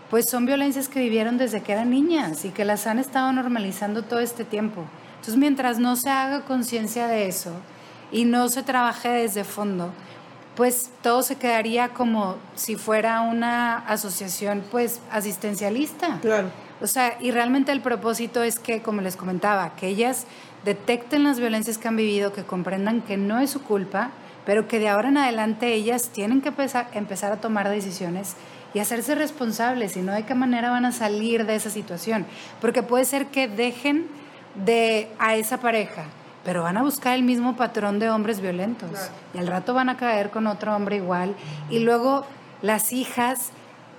[0.08, 4.02] pues son violencias que vivieron desde que eran niñas y que las han estado normalizando
[4.02, 4.86] todo este tiempo.
[5.22, 7.52] Entonces, mientras no se haga conciencia de eso
[8.10, 9.92] y no se trabaje desde fondo,
[10.56, 16.18] pues todo se quedaría como si fuera una asociación pues asistencialista.
[16.20, 16.50] Claro.
[16.80, 20.26] O sea, y realmente el propósito es que, como les comentaba, que ellas
[20.64, 24.10] detecten las violencias que han vivido, que comprendan que no es su culpa,
[24.44, 28.34] pero que de ahora en adelante ellas tienen que empezar, a tomar decisiones
[28.74, 32.26] y hacerse responsables y no de qué manera van a salir de esa situación.
[32.60, 34.08] Porque puede ser que dejen
[34.54, 36.04] de a esa pareja,
[36.44, 38.90] pero van a buscar el mismo patrón de hombres violentos
[39.34, 41.34] y al rato van a caer con otro hombre igual
[41.70, 42.24] y luego
[42.60, 43.50] las hijas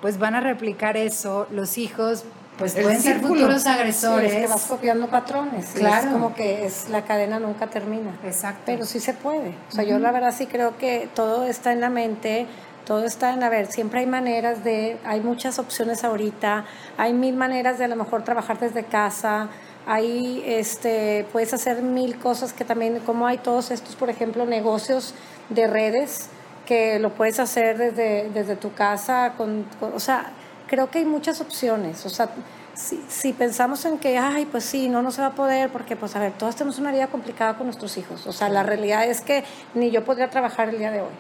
[0.01, 2.26] pues van a replicar eso, los hijos
[2.58, 4.32] pues El pueden ser futuros Sí, agresores.
[4.32, 5.72] es que vas copiando patrones.
[5.74, 6.06] Claro.
[6.08, 8.12] Es como que es la cadena nunca termina.
[8.24, 8.62] Exacto.
[8.68, 9.56] Pero sí se puede.
[9.70, 12.45] O sea, yo la verdad sí creo que todo está en la mente,
[12.86, 16.66] todo está en, a ver, siempre hay maneras de, hay muchas opciones ahorita,
[16.97, 19.47] hay mil maneras de a lo mejor trabajar desde casa,
[19.86, 25.14] hay, este, puedes hacer mil cosas que también, como hay todos estos, por ejemplo, negocios
[25.50, 26.28] de redes
[26.66, 30.32] que lo puedes hacer desde, desde tu casa, con, con- o sea,
[30.68, 32.30] creo que hay muchas opciones, o sea,
[32.74, 35.96] si, si pensamos en que, ay, pues sí, no, no se va a poder, porque,
[35.96, 39.04] pues, a ver, todos tenemos una vida complicada con nuestros hijos, o sea, la realidad
[39.06, 39.44] es que
[39.76, 41.14] ni yo podría trabajar el día de hoy.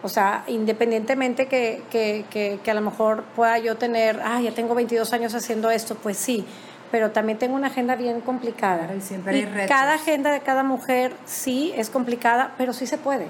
[0.00, 4.52] O sea, independientemente que, que, que, que a lo mejor pueda yo tener, ah, ya
[4.54, 6.44] tengo 22 años haciendo esto, pues sí,
[6.90, 8.94] pero también tengo una agenda bien complicada.
[8.94, 9.68] y siempre hay retos.
[9.68, 13.26] cada agenda de cada mujer sí es complicada, pero sí se puede.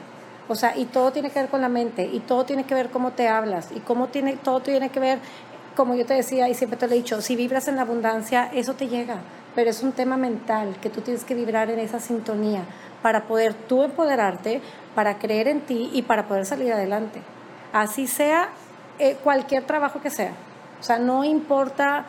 [0.48, 2.88] O sea, y todo tiene que ver con la mente, y todo tiene que ver
[2.88, 5.18] cómo te hablas, y cómo tiene, todo tiene que ver,
[5.76, 8.50] como yo te decía y siempre te lo he dicho, si vibras en la abundancia,
[8.54, 9.18] eso te llega,
[9.54, 12.62] pero es un tema mental, que tú tienes que vibrar en esa sintonía
[13.02, 14.60] para poder tú empoderarte,
[14.94, 17.20] para creer en ti y para poder salir adelante.
[17.72, 18.48] Así sea
[18.98, 20.32] eh, cualquier trabajo que sea.
[20.80, 22.06] O sea, no importa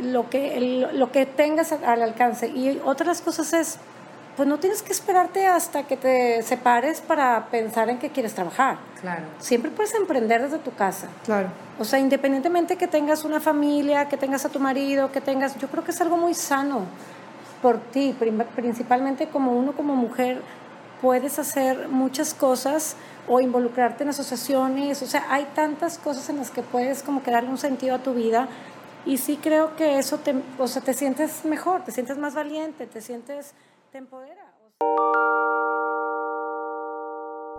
[0.00, 2.46] lo que, el- lo que tengas al- al alcance.
[2.48, 3.78] Y otras cosas es,
[4.36, 8.78] pues no tienes que esperarte hasta que te separes para pensar en que quieres trabajar.
[9.00, 9.24] Claro.
[9.40, 11.08] Siempre puedes emprender desde tu casa.
[11.24, 11.48] Claro.
[11.78, 15.68] O sea, independientemente que tengas una familia, que tengas a tu marido, que tengas, yo
[15.68, 16.86] creo que es algo muy sano
[17.60, 18.14] por ti,
[18.56, 20.40] principalmente como uno como mujer
[21.00, 22.96] puedes hacer muchas cosas
[23.28, 27.30] o involucrarte en asociaciones, o sea, hay tantas cosas en las que puedes como que
[27.30, 28.48] darle un sentido a tu vida
[29.06, 32.86] y sí creo que eso te, o sea, te sientes mejor, te sientes más valiente,
[32.86, 33.54] te sientes,
[33.90, 34.52] te empodera.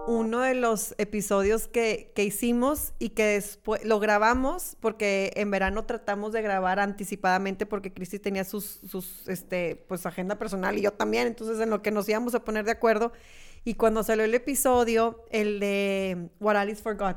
[0.05, 5.85] uno de los episodios que, que hicimos y que después lo grabamos porque en verano
[5.85, 10.91] tratamos de grabar anticipadamente porque Cristi tenía sus, sus este, pues agenda personal y yo
[10.91, 13.13] también, entonces en lo que nos íbamos a poner de acuerdo
[13.63, 17.15] y cuando salió el episodio, el de What Alice Forgot,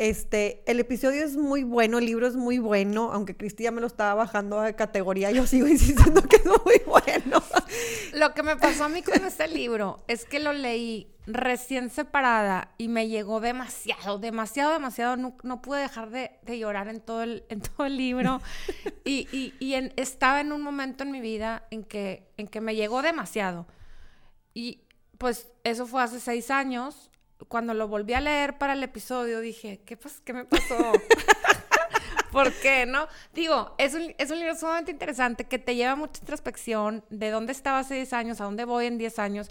[0.00, 3.82] este, el episodio es muy bueno, el libro es muy bueno, aunque Cristi ya me
[3.82, 7.42] lo estaba bajando de categoría, yo sigo insistiendo que es muy bueno.
[8.14, 12.74] Lo que me pasó a mí con este libro es que lo leí recién separada
[12.78, 15.16] y me llegó demasiado, demasiado, demasiado.
[15.16, 18.40] No, no pude dejar de, de llorar en todo el, en todo el libro.
[19.04, 22.60] Y, y- y en- estaba en un momento en mi vida en que, en que
[22.60, 23.66] me llegó demasiado.
[24.54, 24.82] Y
[25.18, 27.09] pues eso fue hace seis años.
[27.50, 30.76] Cuando lo volví a leer para el episodio dije, ¿qué, pas ¿qué me pasó?
[32.30, 33.08] ¿Por qué, no?
[33.34, 37.30] Digo, es un, es un libro sumamente interesante que te lleva a mucha introspección de
[37.30, 39.50] dónde estaba hace 10 años, a dónde voy en 10 años.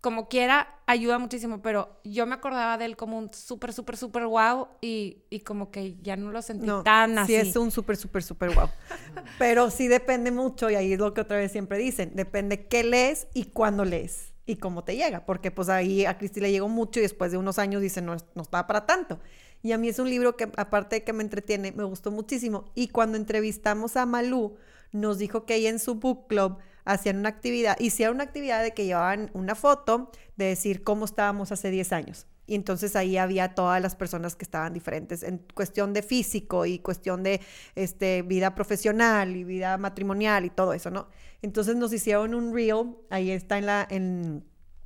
[0.00, 4.26] Como quiera, ayuda muchísimo, pero yo me acordaba de él como un súper, súper, súper
[4.26, 7.32] wow y, y como que ya no lo sentí No, tan así.
[7.32, 8.68] sí es un súper, súper, súper guau.
[9.40, 12.84] Pero sí depende mucho, y ahí es lo que otra vez siempre dicen, depende qué
[12.84, 16.68] lees y cuándo lees y cómo te llega, porque pues ahí a Cristi le llegó
[16.68, 19.20] mucho y después de unos años dice, no, no estaba para tanto.
[19.62, 22.64] Y a mí es un libro que aparte de que me entretiene, me gustó muchísimo.
[22.74, 24.56] Y cuando entrevistamos a Malú,
[24.92, 28.72] nos dijo que ella en su book club hacían una actividad, hicieron una actividad de
[28.72, 32.26] que llevaban una foto de decir cómo estábamos hace 10 años.
[32.46, 36.80] Y entonces ahí había todas las personas que estaban diferentes en cuestión de físico y
[36.80, 37.40] cuestión de
[37.76, 41.06] este, vida profesional y vida matrimonial y todo eso, ¿no?
[41.42, 44.44] Entonces nos hicieron un reel, ahí está en la, en,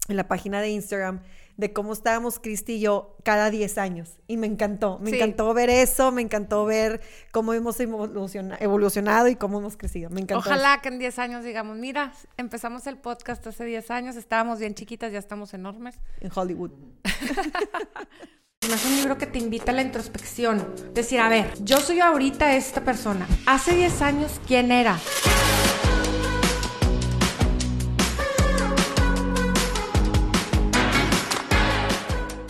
[0.08, 1.20] en la página de Instagram,
[1.56, 4.18] de cómo estábamos Cristi y yo cada 10 años.
[4.26, 5.16] Y me encantó, me Sí.
[5.16, 7.00] encantó ver eso, me encantó ver
[7.32, 10.10] cómo hemos evoluciona- evolucionado y cómo hemos crecido.
[10.10, 10.48] Me encantó.
[10.48, 14.74] Ojalá que en 10 años digamos, mira, empezamos el podcast hace 10 años, estábamos bien
[14.74, 15.96] chiquitas, ya estamos enormes.
[16.20, 16.72] En Hollywood.
[18.60, 20.66] Es un libro que te invita a la introspección.
[20.94, 23.28] Decir, a ver, yo soy ahorita esta persona.
[23.44, 24.98] Hace 10 años, ¿quién era?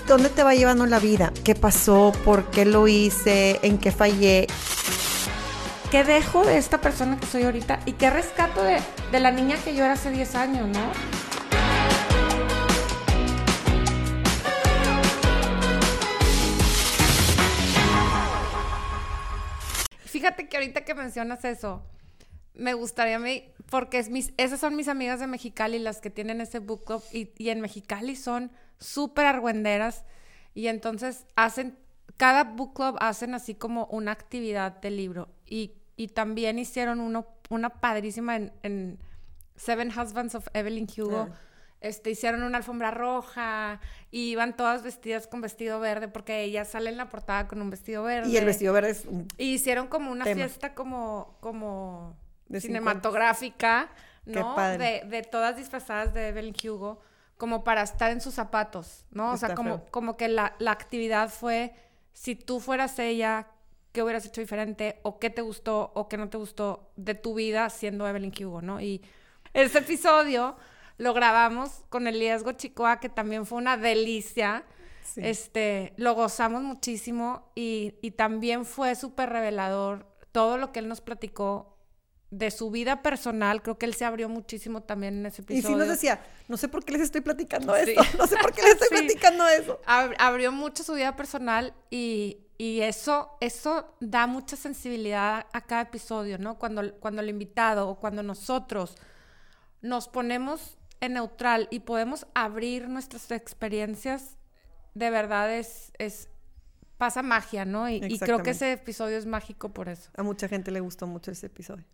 [0.07, 1.33] ¿Dónde te va llevando la vida?
[1.45, 2.13] ¿Qué pasó?
[2.27, 3.59] ¿Por qué lo hice?
[3.63, 4.47] ¿En qué fallé?
[5.91, 7.81] ¿Qué dejo de esta persona que soy ahorita?
[7.87, 8.81] ¿Y qué rescato de,
[9.11, 10.93] de la niña que yo era hace 10 años, no?
[20.05, 21.83] Fíjate que ahorita que mencionas eso,
[22.55, 26.11] me gustaría a mí, porque es mis, esas son mis amigas de Mexicali, las que
[26.11, 30.05] tienen ese book club, y, y en Mexicali son súper argüenderas,
[30.55, 31.79] y entonces hacen,
[32.17, 37.27] cada book club hacen así como una actividad del libro, y, y también hicieron uno,
[37.51, 38.99] una padrísima en, en
[39.57, 41.29] Seven Husbands of Evelyn Hugo.
[41.31, 41.39] Ah.
[41.81, 43.79] Este, hicieron una alfombra roja
[44.11, 47.69] y iban todas vestidas con vestido verde porque ella sale en la portada con un
[47.69, 48.31] vestido verde.
[48.31, 50.37] Y el vestido verde es un Y hicieron como una tema.
[50.37, 52.17] fiesta como, como
[52.49, 53.91] De cinematográfica,
[54.27, 54.55] ¿no?
[54.55, 55.03] padre.
[55.05, 57.01] De, de todas disfrazadas de Evelyn Hugo,
[57.37, 59.33] como para estar en sus zapatos, ¿no?
[59.33, 59.87] O sea, como, feo.
[59.91, 61.75] como que la, la actividad fue,
[62.13, 63.49] si tú fueras ella,
[63.93, 65.01] ¿qué hubieras hecho diferente?
[65.03, 68.63] ¿O qué te gustó o qué no te gustó de tu vida siendo Evelyn Hugo,
[68.63, 68.81] ¿no?
[68.81, 69.03] Y
[69.53, 70.57] ese episodio
[70.97, 74.65] lo grabamos con Elías Gochicoa, que también fue una delicia.
[75.03, 75.21] Sí.
[75.23, 81.01] Este, lo gozamos muchísimo y, y también fue súper revelador todo lo que él nos
[81.01, 81.74] platicó
[82.37, 83.63] de su vida personal.
[83.63, 85.75] Creo que él se abrió muchísimo también en ese Y episodio.
[85.75, 87.91] sí nos decía, no sé por qué les estoy platicando Sí.
[87.97, 88.95] esto, no sé por qué les estoy Sí.
[89.05, 89.81] platicando eso.
[89.87, 95.83] Ab- abrió mucho su vida personal y, y eso, eso da mucha sensibilidad a cada
[95.83, 96.59] episodio, ¿no?
[96.59, 98.97] Cuando, cuando el invitado o cuando nosotros
[99.81, 104.39] nos ponemos en neutral y podemos abrir nuestras experiencias,
[104.95, 106.29] de verdad es, es
[106.99, 107.89] pasa magia, ¿no?
[107.89, 110.11] Y, y creo que ese episodio es mágico por eso.
[110.17, 111.85] A mucha gente le gustó mucho ese episodio.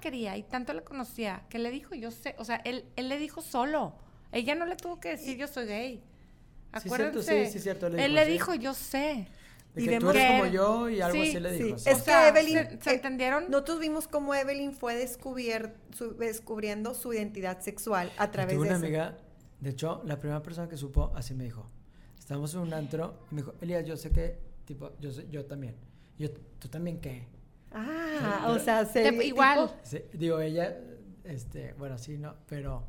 [0.00, 3.08] La quería y tanto la conocía que le dijo, yo sé, o sea, él, él
[3.08, 3.94] le dijo solo.
[4.32, 5.96] Ella no le tuvo que decir, yo soy gay.
[5.98, 6.02] Sí,
[6.88, 7.22] Acuérdense.
[7.22, 8.32] cierto, sí, sí, cierto, le él dijo, le sí.
[8.32, 9.26] dijo, yo sé.
[9.74, 11.62] De que tú eres como yo y algo Sí, así le sí.
[11.64, 11.78] dijo.
[11.78, 11.88] sí.
[11.90, 13.50] Es O sea, que Evelyn, ¿se- se eh, entendieron?
[13.50, 18.74] Nosotros vimos cómo Evelyn fue descubier- su- descubriendo su identidad sexual a través tuve de
[18.74, 18.86] una eso.
[18.86, 19.18] amiga,
[19.60, 21.66] de hecho, la primera persona que supo así me dijo.
[22.18, 25.44] Estábamos en un antro y me dijo, Elías, yo sé que, tipo, yo, sé- yo
[25.44, 25.74] también.
[26.18, 27.26] Y yo, ¿tú también qué?
[27.72, 29.70] Ah, o sea, se igual.
[30.12, 30.76] Digo, ella,
[31.24, 32.84] este, bueno, sí, no, pero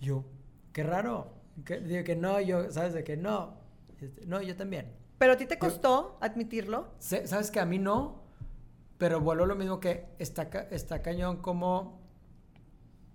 [0.00, 0.24] yo,
[0.72, 1.34] qué raro.
[1.64, 2.94] Que, digo que no, yo, ¿sabes?
[2.94, 3.54] De que no.
[4.00, 4.92] Este, no, yo también.
[5.18, 6.88] Pero a ti te costó admitirlo.
[6.98, 8.22] ¿Sabes que a mí no?
[8.98, 12.02] Pero vuelvo a lo mismo que está, está cañón como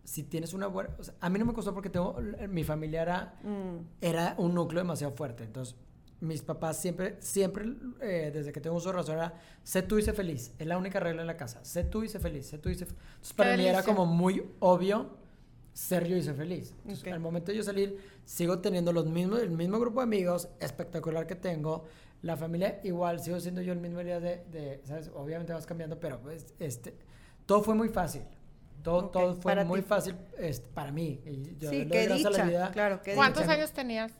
[0.04, 0.90] si tienes una buena...
[0.98, 2.18] o sea, a mí no me costó porque tengo,
[2.50, 3.78] mi familia era, Mm.
[4.02, 5.44] era un núcleo demasiado fuerte.
[5.44, 5.76] Entonces,
[6.22, 7.66] mis papás siempre, siempre,
[8.02, 10.54] eh, desde que tengo uso de razón, era, sé tú y sé feliz.
[10.60, 11.64] Es la única regla en la casa.
[11.64, 12.46] Sé tú y sé feliz.
[12.48, 12.94] Sé tú y sé fe-".
[12.94, 15.18] Entonces, para mí era como muy obvio
[15.74, 16.76] ser yo y ser feliz.
[16.84, 20.50] Entonces, al momento de yo salir, sigo teniendo los mismos, el mismo grupo de amigos
[20.60, 21.86] espectacular que tengo.
[22.22, 25.10] La familia igual, sigo siendo yo el mismo día de, de, ¿sabes?
[25.16, 26.94] Obviamente vas cambiando, pero pues, este,
[27.46, 28.24] todo fue muy fácil.
[28.84, 29.88] Todo, todo fue para muy ti.
[29.88, 31.22] fácil este, para mí.
[31.26, 32.72] Y yo Sí, qué la dicha, vida.
[32.72, 33.54] claro, qué ¿Cuántos dicha.
[33.54, 34.12] años tenías?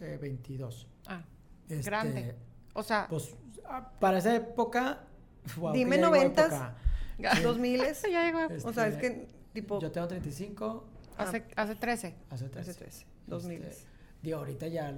[0.00, 0.86] Eh, 22.
[1.06, 1.24] Ah,
[1.68, 2.34] Este, grande.
[2.74, 5.00] O sea, Pues ah, para esa época.
[5.56, 6.72] wow, Dime noventas,
[7.42, 8.02] dos miles.
[8.10, 8.46] ya llegó.
[8.68, 10.84] O sea, es Este, que tipo Yo tengo 35.
[11.18, 12.14] Hace, hace 13.
[12.30, 12.70] Hace 13.
[12.70, 13.84] hace 13, dos Este, miles.
[14.22, 14.94] Digo, ahorita ya,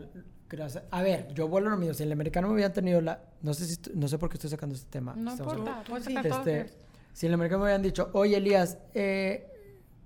[0.48, 0.84] gracias.
[0.90, 1.94] A ver, yo vuelvo a lo mío.
[1.94, 3.22] Si el americano me hubieran tenido la.
[3.42, 5.14] No sé, si, no sé por qué estoy sacando este tema.
[5.16, 6.14] No importa, sí.
[6.24, 6.70] Este,
[7.12, 9.46] si el americano me hubieran dicho, oye, Elías, eh,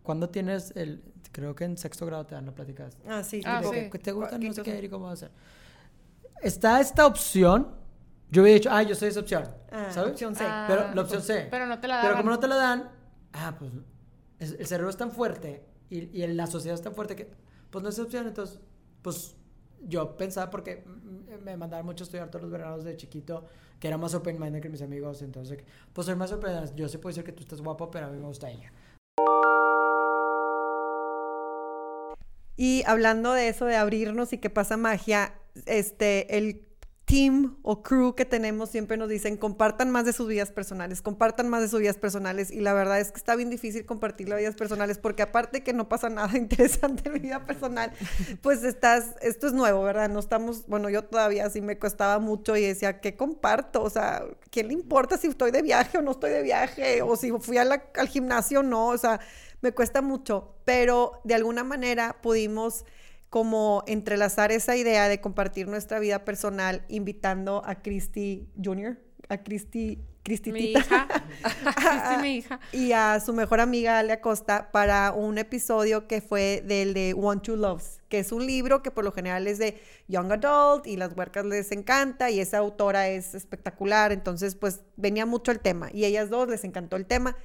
[0.02, 1.02] ¿cuándo tienes el.
[1.30, 2.90] Creo que en sexto grado te dan la plática.
[3.08, 3.88] Ah, sí, Ah, sí.
[3.98, 5.30] te gusta, no sé qué, cómo va a ser.
[6.42, 7.68] Está esta opción.
[8.30, 9.44] Yo hubiera dicho, ah, yo soy esa opción.
[9.70, 10.12] Ah, ¿Sabes?
[10.12, 10.44] opción C.
[10.46, 11.48] Ah, Pero la opción C.
[11.50, 12.22] Pero no te la Pero daban.
[12.22, 12.90] como no te la dan,
[13.32, 13.72] ah, pues
[14.38, 17.30] es- el cerebro es tan fuerte y, y la sociedad es tan fuerte que,
[17.70, 18.26] pues no es opción.
[18.26, 18.60] Entonces,
[19.02, 19.36] pues
[19.86, 20.84] yo pensaba porque
[21.42, 23.44] me mandaban mucho a estudiar todos los veranos de chiquito,
[23.78, 25.22] que era más open minded que mis amigos.
[25.22, 25.58] Entonces,
[25.92, 26.74] pues soy más open minded.
[26.74, 28.72] Yo sí puedo decir que tú estás guapo, pero a mí me gusta ella.
[32.56, 35.34] Y hablando de eso, de abrirnos y que pasa magia,
[35.66, 36.66] este, el
[37.04, 41.48] team o crew que tenemos siempre nos dicen compartan más de sus vidas personales, compartan
[41.48, 44.38] más de sus vidas personales y la verdad es que está bien difícil compartir las
[44.38, 47.92] vidas personales porque aparte que no pasa nada interesante en mi vida personal,
[48.40, 50.08] pues estás, esto es nuevo, ¿verdad?
[50.08, 53.82] No estamos, bueno, yo todavía sí me costaba mucho y decía, ¿qué comparto?
[53.82, 57.02] O sea, ¿quién le importa si estoy de viaje o no estoy de viaje?
[57.02, 59.20] O si fui al gimnasio o no, o sea,
[59.62, 62.84] me cuesta mucho, pero de alguna manera pudimos
[63.30, 68.98] como entrelazar esa idea de compartir nuestra vida personal invitando a Christy Jr.,
[69.30, 71.08] a Christy, Christy mi hija,
[71.42, 76.62] Christy, mi hija, y a su mejor amiga Ale Acosta para un episodio que fue
[76.66, 79.80] del de One Two Loves, que es un libro que por lo general es de
[80.08, 85.24] Young Adult y las huercas les encanta y esa autora es espectacular, entonces pues venía
[85.24, 87.36] mucho el tema y ellas dos les encantó el tema.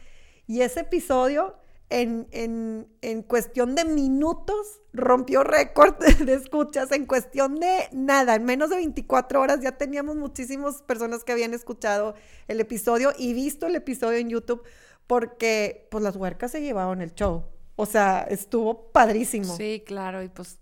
[0.48, 1.56] Y ese episodio
[1.90, 8.44] en, en, en, cuestión de minutos rompió récord de escuchas, en cuestión de nada, en
[8.44, 12.16] menos de 24 horas ya teníamos muchísimas personas que habían escuchado
[12.48, 14.64] el episodio y visto el episodio en YouTube
[15.08, 17.46] porque pues las huercas se llevaron el show.
[17.78, 19.56] O sea, estuvo padrísimo.
[19.56, 20.60] Sí, claro, y pues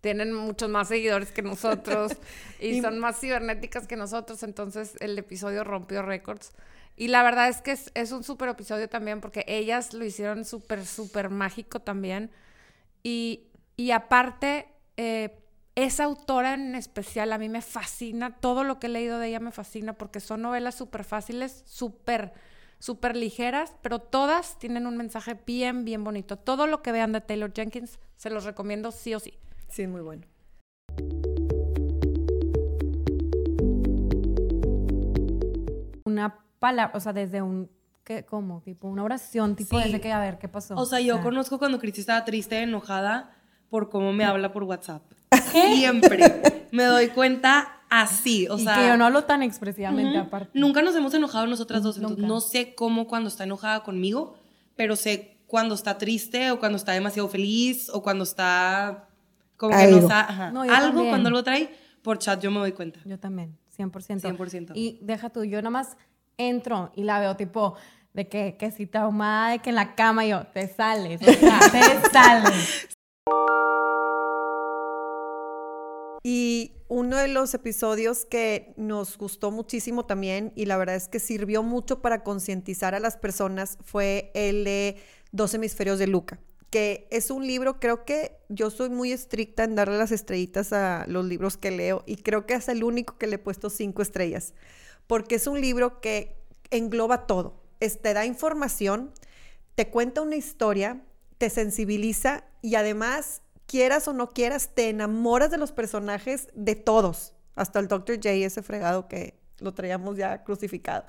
[0.00, 2.12] tienen muchos más seguidores que nosotros
[2.60, 6.52] y, y son más cibernéticas que nosotros, entonces el episodio rompió récords.
[6.96, 10.86] Y la verdad es que es, un súper episodio también porque ellas lo hicieron súper,
[10.86, 12.30] súper mágico también.
[13.02, 15.36] Y, y aparte, eh,
[15.74, 19.40] esa autora en especial a mí me fascina, todo lo que he leído de ella
[19.40, 22.32] me fascina porque son novelas súper fáciles, súper,
[22.78, 26.36] súper ligeras, pero todas tienen un mensaje bien, bien bonito.
[26.38, 29.34] Todo lo que vean de Taylor Jenkins se los recomiendo sí o sí.
[29.68, 30.26] Sí, muy bueno.
[36.04, 36.44] Una
[36.92, 37.70] o sea, desde un,
[38.04, 38.60] ¿qué, ¿cómo?
[38.62, 40.74] Tipo una oración, tipo desde que, a ver, ¿qué pasó?
[40.76, 43.30] O sea, yo conozco cuando Cristi estaba triste, enojada,
[43.68, 45.02] por cómo me habla por WhatsApp.
[45.50, 46.68] Siempre.
[46.70, 48.76] me doy cuenta así, o sea...
[48.76, 50.58] que yo no hablo tan expresivamente aparte.
[50.58, 54.34] Nunca nos hemos enojado nosotras dos, entonces no sé cómo cuando está enojada conmigo,
[54.76, 59.08] pero sé cuando está triste o cuando está demasiado feliz o cuando está
[59.56, 60.48] como que no está...
[60.50, 61.70] algo cuando lo trae
[62.02, 63.00] por chat yo me doy cuenta.
[63.04, 64.20] Yo también, 100%.
[64.20, 64.72] 100%.
[64.74, 65.96] Y deja tú, yo nada más
[66.38, 67.76] entro y la veo tipo
[68.12, 71.58] de que, que si traumada, de que en la cama yo, te sales, o sea,
[71.70, 72.88] te sales.
[76.22, 81.20] Y uno de los episodios que nos gustó muchísimo también, y la verdad es que
[81.20, 84.96] sirvió mucho para concientizar a las personas, fue el de
[85.32, 86.38] Dos hemisferios de Luca,
[86.70, 91.04] que es un libro, creo que yo soy muy estricta en darle las estrellitas a
[91.08, 94.00] los libros que leo, y creo que es el único que le he puesto cinco
[94.00, 94.54] estrellas
[95.06, 96.36] porque es un libro que
[96.70, 97.62] engloba todo.
[97.78, 99.12] te da información,
[99.74, 101.02] te cuenta una historia,
[101.38, 107.34] te sensibiliza y además, quieras o no quieras, te enamoras de los personajes de todos,
[107.54, 108.16] hasta el Dr.
[108.16, 111.04] J, ese fregado que lo traíamos ya crucificado.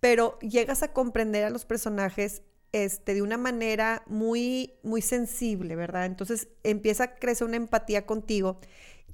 [0.00, 6.06] Pero llegas a comprender a los personajes este, de una manera muy, muy sensible, ¿verdad?
[6.06, 8.58] Entonces empieza a crecer una empatía contigo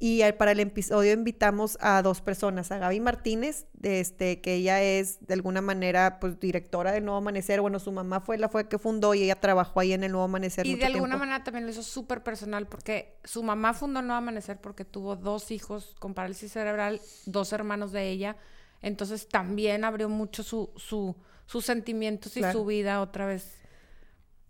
[0.01, 4.81] y para el episodio invitamos a dos personas, a Gaby Martínez, de este, que ella
[4.81, 7.61] es de alguna manera pues directora del Nuevo Amanecer.
[7.61, 10.27] Bueno, su mamá fue la fue que fundó y ella trabajó ahí en el Nuevo
[10.27, 10.67] Amanecer.
[10.67, 14.19] Y de alguna manera también lo hizo súper personal porque su mamá fundó el Nuevo
[14.19, 18.37] Amanecer porque tuvo dos hijos con parálisis cerebral, dos hermanos de ella.
[18.81, 23.57] Entonces también abrió mucho su, su, sus sentimientos y su vida otra vez.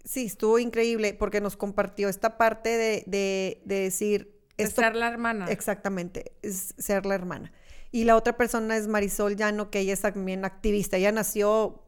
[0.05, 5.09] Sí, estuvo increíble porque nos compartió esta parte de, de, de decir es ser la
[5.09, 5.47] hermana.
[5.47, 7.53] Exactamente, es ser la hermana.
[7.91, 10.99] Y la otra persona es Marisol Llano, que ella es también activista.
[10.99, 11.83] Ella nació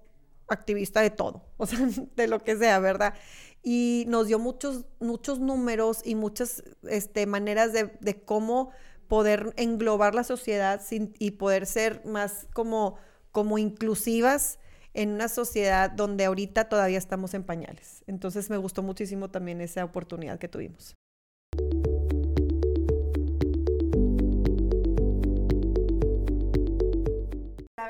[0.48, 1.78] activista de todo, o sea,
[2.16, 3.14] de lo que sea, ¿verdad?
[3.62, 8.70] Y nos dio muchos, muchos números y muchas este, maneras de, de, cómo
[9.06, 12.96] poder englobar la sociedad sin, y poder ser más como,
[13.32, 14.58] como inclusivas
[14.94, 18.02] en una sociedad donde ahorita todavía estamos en pañales.
[18.06, 20.96] Entonces me gustó muchísimo también esa oportunidad que tuvimos.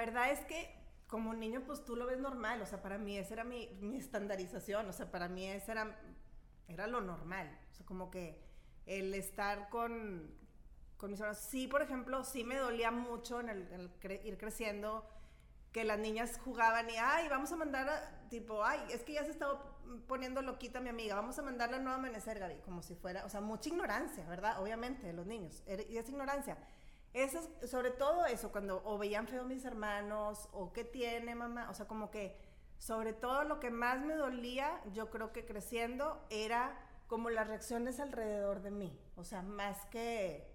[0.00, 0.74] Verdad es que
[1.06, 3.98] como niño, pues tú lo ves normal, o sea, para mí esa era mi, mi
[3.98, 6.00] estandarización, o sea, para mí esa era,
[6.68, 8.40] era lo normal, o sea, como que
[8.86, 10.32] el estar con,
[10.96, 13.90] con mis hermanos, sí, por ejemplo, sí me dolía mucho en el,
[14.24, 15.06] ir creciendo,
[15.72, 19.24] que las niñas jugaban y, ay, vamos a mandar, a, tipo, ay, es que ya
[19.24, 19.76] se estaba
[20.06, 23.28] poniendo loquita mi amiga, vamos a mandarle a nuevo amanecer, Gaby, como si fuera, o
[23.28, 24.62] sea, mucha ignorancia, ¿verdad?
[24.62, 26.56] Obviamente, de los niños, y esa ignorancia.
[27.12, 31.74] Eso, sobre todo eso, cuando o veían feo mis hermanos, o qué tiene mamá, o
[31.74, 32.36] sea, como que
[32.78, 37.98] sobre todo lo que más me dolía, yo creo que creciendo, era como las reacciones
[37.98, 40.48] alrededor de mí, o sea, más que,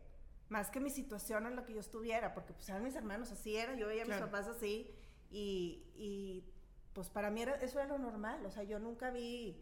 [0.48, 3.58] más que mi situación en la que yo estuviera, porque pues eran mis hermanos, así
[3.58, 4.96] era, yo veía a mis papás así,
[5.30, 6.50] y, y,
[6.94, 9.62] pues para mí era, eso era lo normal, o sea, yo nunca vi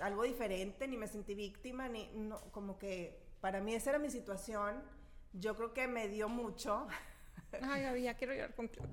[0.00, 4.10] algo diferente, ni me sentí víctima, ni no, como que para mí esa era mi
[4.10, 4.82] situación,
[5.34, 6.86] yo creo que me dio mucho.
[7.62, 8.86] Ay, Gaby, ya quiero llorar contigo.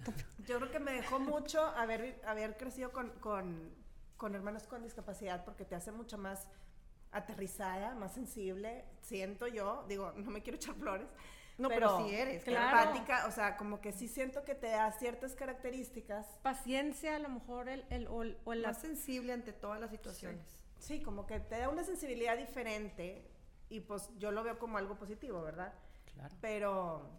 [0.45, 3.73] Yo creo que me dejó mucho haber, haber crecido con, con,
[4.17, 6.47] con hermanos con discapacidad porque te hace mucho más
[7.11, 11.07] aterrizada, más sensible, siento yo, digo, no me quiero echar flores.
[11.57, 12.79] No, pero, sí eres, claro.
[12.79, 16.25] empática, o sea, como que sí siento que te da ciertas características.
[16.41, 20.43] Paciencia, a lo mejor, el, el, o, el, Más sensible ante todas las situaciones.
[20.79, 21.01] Sí.
[21.01, 23.29] como que te da una sensibilidad diferente
[23.69, 25.73] y pues yo lo veo como algo positivo, ¿verdad?
[26.13, 26.35] Claro.
[26.41, 27.09] Pero,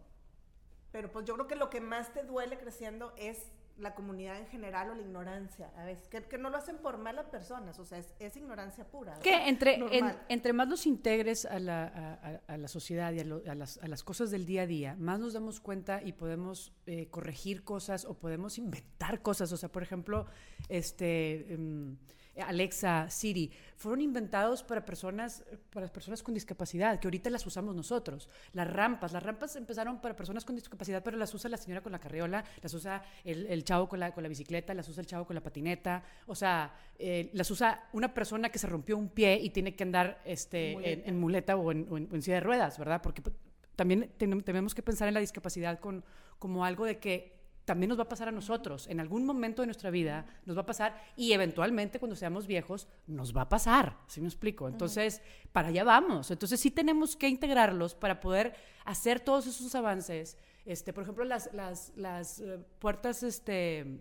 [0.91, 4.47] pero pues yo creo que lo que más te duele creciendo es la comunidad en
[4.47, 8.03] general o la ignorancia, a veces, que, no lo hacen por malas personas, o sea,
[8.19, 9.19] es, ignorancia pura.
[9.21, 9.81] Que entre,
[10.29, 14.31] entre más los integres a la, a, la sociedad y a, las, a, las, cosas
[14.31, 18.59] del día a día, más nos damos cuenta y podemos eh, corregir cosas o podemos
[18.59, 20.27] inventar cosas, o sea, por ejemplo,
[20.69, 21.53] este...
[21.53, 21.97] Em,
[22.41, 28.29] Alexa, Siri, fueron inventados para personas, para personas con discapacidad, que ahorita las usamos nosotros.
[28.53, 31.93] Las rampas, las rampas empezaron para personas con discapacidad, pero las usa la señora con
[31.93, 35.27] la carriola, las usa el, chavo con la, con la bicicleta, las usa el chavo
[35.27, 39.39] con la patineta, o sea, eh, las usa una persona que se rompió un pie
[39.43, 43.03] y tiene que andar este, En, muleta o en, en, silla de ruedas, ¿verdad?
[43.03, 43.35] Porque pues,
[43.77, 46.05] también tenemos que pensar en la discapacidad con,
[46.39, 48.87] como algo de que también nos va a pasar a nosotros.
[48.89, 52.89] En algún momento de nuestra vida nos va a pasar y eventualmente cuando seamos viejos
[53.07, 54.69] nos va a pasar, ¿sí me explico?
[54.69, 56.31] Entonces, para allá vamos.
[56.31, 58.55] Entonces sí tenemos que integrarlos para poder
[58.85, 60.37] hacer todos esos avances.
[60.65, 64.01] Este, por ejemplo, las, las, las eh, puertas este,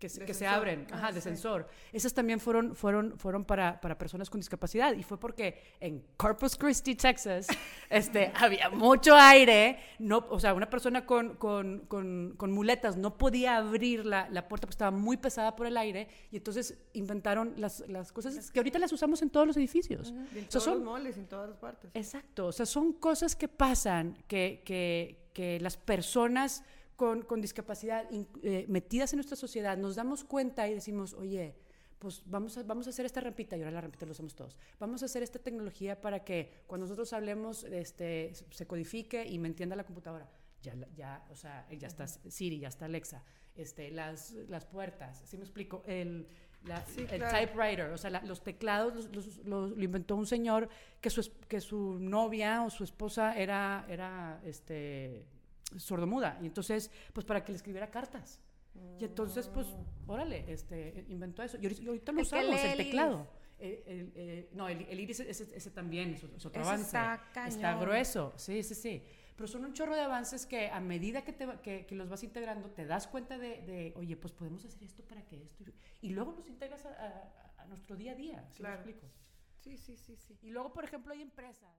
[0.00, 1.68] que, se, abren, ah, ajá, de sensor.
[1.92, 6.56] Esas también fueron, fueron, fueron para, para, personas con discapacidad y fue porque en Corpus
[6.56, 7.46] Christi, Texas,
[7.90, 13.18] este, había mucho aire, no, o sea, una persona con, con, con, con muletas no
[13.18, 17.52] podía abrir la, la, puerta porque estaba muy pesada por el aire y entonces inventaron
[17.58, 20.14] las, las cosas que ahorita las usamos en todos los edificios.
[20.34, 21.90] En todos los moles, en todas las partes.
[21.92, 26.64] Exacto, o sea, son cosas que pasan que, que, que las personas
[27.00, 28.04] con, discapacidad
[28.42, 31.56] eh, metidas en nuestra sociedad, nos damos cuenta y decimos, oye,
[31.98, 34.58] pues vamos a, vamos a hacer esta rampita, y ahora la rampita lo usamos todos,
[34.78, 39.48] vamos a hacer esta tecnología para que cuando nosotros hablemos este, se codifique y me
[39.48, 40.28] entienda la computadora.
[40.62, 43.24] Ya, ya, o sea, ya está Siri, ya está Alexa,
[43.54, 45.82] este, las, las puertas, ¿sí me explico?
[45.86, 46.26] El,
[46.66, 49.08] el typewriter, o sea, los teclados
[49.46, 50.68] lo inventó un señor
[51.00, 55.24] que su, que su novia o su esposa era, era este,
[55.76, 56.38] sordomuda.
[56.42, 58.40] Y entonces, pues para que le escribiera cartas.
[58.98, 59.66] Y entonces, pues,
[60.06, 61.58] órale, este, inventó eso.
[61.60, 63.26] Y ahorita lo usamos, el, teclado.
[63.58, 66.84] Eh, no, el, iris, ese, también es, otro avance.
[66.84, 69.02] Está, está, grueso, sí, sí, sí.
[69.36, 72.22] Pero son un chorro de avances que a medida que, te, que, que los vas
[72.22, 75.64] integrando, te das cuenta de, oye, pues podemos hacer esto para que esto.
[76.02, 78.76] Y luego los integras a, nuestro día a día, ¿sí claro.
[78.76, 79.08] explico?
[79.60, 80.38] Sí, sí, sí, sí.
[80.42, 81.70] Y luego, por ejemplo, hay empresas.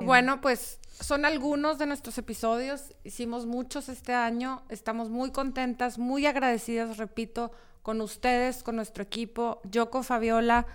[0.00, 2.94] Bueno, pues son algunos de nuestros episodios.
[3.04, 4.62] Hicimos muchos este año.
[4.68, 9.60] Estamos muy contentas, muy agradecidas, repito, con ustedes, con nuestro equipo.
[9.64, 10.66] Yo con Fabiola.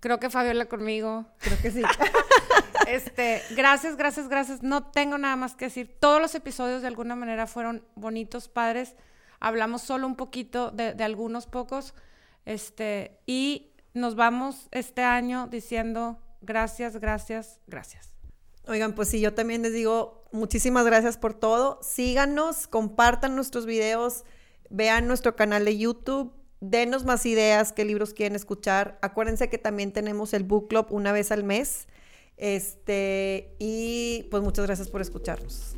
[0.00, 1.26] Creo que Fabiola conmigo.
[1.38, 1.82] Creo que sí.
[2.88, 4.62] este, gracias, gracias, gracias.
[4.62, 5.96] No tengo nada más que decir.
[6.00, 8.94] Todos los episodios de alguna manera fueron bonitos, padres.
[9.38, 11.94] Hablamos solo un poquito de, de algunos pocos.
[12.44, 18.19] Este, y nos vamos este año diciendo gracias, gracias, gracias.
[18.66, 21.78] Oigan, pues sí, yo también les digo muchísimas gracias por todo.
[21.82, 24.24] Síganos, compartan nuestros videos,
[24.68, 28.98] vean nuestro canal de YouTube, denos más ideas, qué libros quieren escuchar.
[29.02, 31.88] Acuérdense que también tenemos el book club una vez al mes.
[32.36, 35.76] Este, y pues muchas gracias por escucharnos.